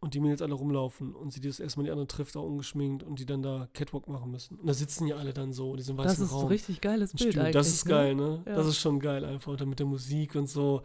und 0.00 0.12
die 0.14 0.20
Mädels 0.20 0.42
alle 0.42 0.54
rumlaufen 0.54 1.14
und 1.14 1.32
sie 1.32 1.40
das 1.40 1.60
erstmal 1.60 1.84
die 1.84 1.90
anderen 1.90 2.08
trifft, 2.08 2.36
auch 2.36 2.44
ungeschminkt 2.44 3.02
und 3.02 3.18
die 3.18 3.26
dann 3.26 3.42
da 3.42 3.68
Catwalk 3.72 4.06
machen 4.06 4.30
müssen. 4.30 4.58
Und 4.58 4.66
da 4.66 4.74
sitzen 4.74 5.06
ja 5.06 5.16
alle 5.16 5.32
dann 5.32 5.52
so, 5.52 5.70
in 5.70 5.78
diesem 5.78 5.96
weißen 5.96 6.10
Das 6.10 6.20
ist 6.20 6.32
Raum. 6.32 6.42
ein 6.42 6.48
richtig 6.48 6.82
geiles 6.82 7.12
Bild 7.14 7.32
Stuhl. 7.32 7.40
eigentlich. 7.42 7.54
Das 7.54 7.68
ist 7.68 7.86
ne? 7.86 7.90
geil, 7.90 8.14
ne? 8.14 8.42
Ja. 8.46 8.54
Das 8.54 8.66
ist 8.66 8.78
schon 8.78 9.00
geil 9.00 9.24
einfach. 9.24 9.52
Und 9.52 9.60
dann 9.62 9.70
mit 9.70 9.78
der 9.78 9.86
Musik 9.86 10.34
und 10.34 10.46
so. 10.46 10.82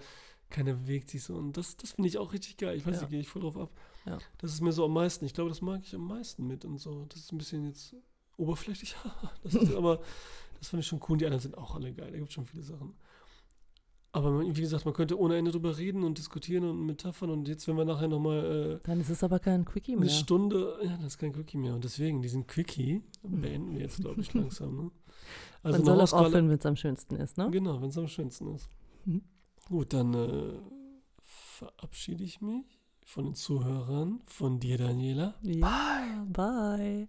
Keiner 0.50 0.74
bewegt 0.74 1.10
sich 1.10 1.24
so. 1.24 1.36
Und 1.36 1.58
das, 1.58 1.78
das 1.78 1.92
finde 1.92 2.08
ich 2.08 2.18
auch 2.18 2.34
richtig 2.34 2.58
geil. 2.58 2.76
Ich 2.76 2.86
weiß 2.86 2.96
Ja. 2.96 3.02
nicht, 3.02 3.10
gehe 3.12 3.20
ich 3.20 3.30
voll 3.30 3.44
drauf 3.44 3.58
ab. 3.58 3.72
Ja. 4.06 4.18
Das 4.40 4.52
ist 4.52 4.62
mir 4.62 4.72
so 4.72 4.86
am 4.86 4.94
meisten. 4.94 5.26
Ich 5.26 5.34
glaube, 5.34 5.50
das 5.50 5.62
mag 5.62 5.82
ich 5.84 5.94
am 5.94 6.08
meisten 6.08 6.48
mit 6.48 6.66
und 6.66 6.78
so. 6.80 7.06
Das 7.10 7.20
ist 7.20 7.32
ein 7.32 7.38
bisschen 7.38 7.66
jetzt 7.68 7.96
oberflächlich. 8.38 8.96
das 9.44 9.54
ist, 9.56 9.76
aber 9.76 10.00
das 10.60 10.70
finde 10.70 10.82
ich 10.82 10.88
schon 10.88 11.00
cool. 11.04 11.14
Und 11.14 11.22
die 11.22 11.26
anderen 11.26 11.42
sind 11.42 11.58
auch 11.58 11.76
alle 11.76 11.94
geil. 11.94 12.12
Da 12.12 12.18
gibt 12.18 12.32
schon 12.32 12.46
viele 12.46 12.64
Sachen. 12.64 12.94
Aber 14.12 14.32
man, 14.32 14.56
wie 14.58 14.62
gesagt, 14.62 14.86
man 14.86 14.94
könnte 14.96 15.20
ohne 15.20 15.38
Ende 15.38 15.52
drüber 15.52 15.78
reden 15.78 16.04
und 16.04 16.18
diskutieren 16.18 16.64
und 16.64 16.84
Metaphern. 16.84 17.30
Und 17.30 17.48
jetzt, 17.48 17.68
wenn 17.68 17.76
wir 17.78 17.86
nachher 17.86 18.08
nochmal 18.08 18.80
äh, 18.82 18.88
Dann 18.88 19.00
ist 19.00 19.10
es 19.12 19.24
aber 19.24 19.38
kein 19.38 19.66
Quickie 19.66 19.92
eine 19.92 20.02
mehr. 20.02 20.10
Stunde, 20.10 20.80
ja, 20.84 20.96
das 20.98 21.06
ist 21.06 21.18
kein 21.20 21.32
Quickie 21.32 21.58
mehr. 21.58 21.76
Und 21.76 21.84
deswegen, 21.84 22.24
diesen 22.24 22.48
Quickie 22.48 23.04
beenden 23.22 23.76
wir 23.76 23.82
jetzt, 23.82 24.00
glaube 24.00 24.22
ich, 24.22 24.34
langsam. 24.34 24.76
Ne? 24.76 24.92
Man 25.62 25.74
eine 25.76 25.86
soll 25.86 26.02
auch 26.02 26.14
aufhören, 26.14 26.50
wenn 26.50 26.58
es 26.58 26.66
am 26.66 26.76
schönsten 26.76 27.18
ist, 27.18 27.38
ne? 27.38 27.52
Genau, 27.52 27.80
wenn 27.82 27.90
es 27.90 27.98
am 28.00 28.08
schönsten 28.08 28.56
ist. 28.56 28.68
Mhm. 29.06 29.22
Gut, 29.70 29.94
dann 29.94 30.14
äh, 30.16 30.54
verabschiede 31.24 32.24
ich 32.24 32.42
mich 32.42 32.66
von 33.06 33.26
den 33.26 33.36
Zuhörern, 33.36 34.22
von 34.26 34.60
dir, 34.60 34.80
Daniela. 34.80 35.36
Ja, 35.44 36.26
bye. 36.28 37.08